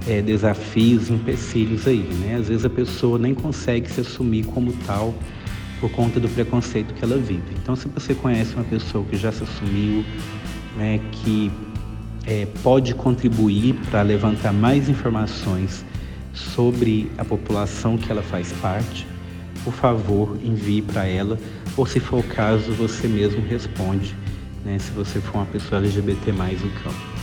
é, 0.09 0.23
desafios, 0.23 1.11
empecilhos 1.11 1.87
aí, 1.87 2.09
né? 2.21 2.37
Às 2.41 2.49
vezes 2.49 2.65
a 2.65 2.71
pessoa 2.71 3.19
nem 3.19 3.35
consegue 3.35 3.91
se 3.91 4.01
assumir 4.01 4.45
como 4.47 4.73
tal 4.87 5.15
por 5.81 5.91
conta 5.91 6.19
do 6.19 6.29
preconceito 6.29 6.95
que 6.95 7.05
ela 7.05 7.19
vive. 7.19 7.55
Então, 7.63 7.77
se 7.77 7.87
você 7.89 8.15
conhece 8.15 8.55
uma 8.55 8.65
pessoa 8.65 9.05
que 9.05 9.17
já 9.17 9.31
se 9.31 9.45
assumiu, 9.45 10.05
né, 10.77 10.99
que 11.13 11.53
é, 12.27 12.47
pode 12.63 12.95
contribuir 12.95 13.75
para 13.91 14.03
levantar 14.03 14.53
mais 14.53 14.89
informações 14.89 15.85
sobre 16.35 17.11
a 17.17 17.25
população 17.25 17.97
que 17.97 18.11
ela 18.11 18.23
faz 18.23 18.53
parte, 18.55 19.07
por 19.63 19.73
favor, 19.73 20.37
envie 20.43 20.83
para 20.83 21.07
ela, 21.07 21.39
ou 21.77 21.87
se 21.87 22.01
for 22.01 22.21
o 22.21 22.23
caso, 22.23 22.73
você 22.73 23.07
mesmo 23.07 23.43
responde, 23.47 24.17
né, 24.65 24.79
se 24.79 24.91
você 24.93 25.21
for 25.21 25.37
uma 25.37 25.47
pessoa 25.47 25.81
LGBT 25.81 26.33
mais 26.33 26.61
no 26.61 26.71
campo. 26.83 27.18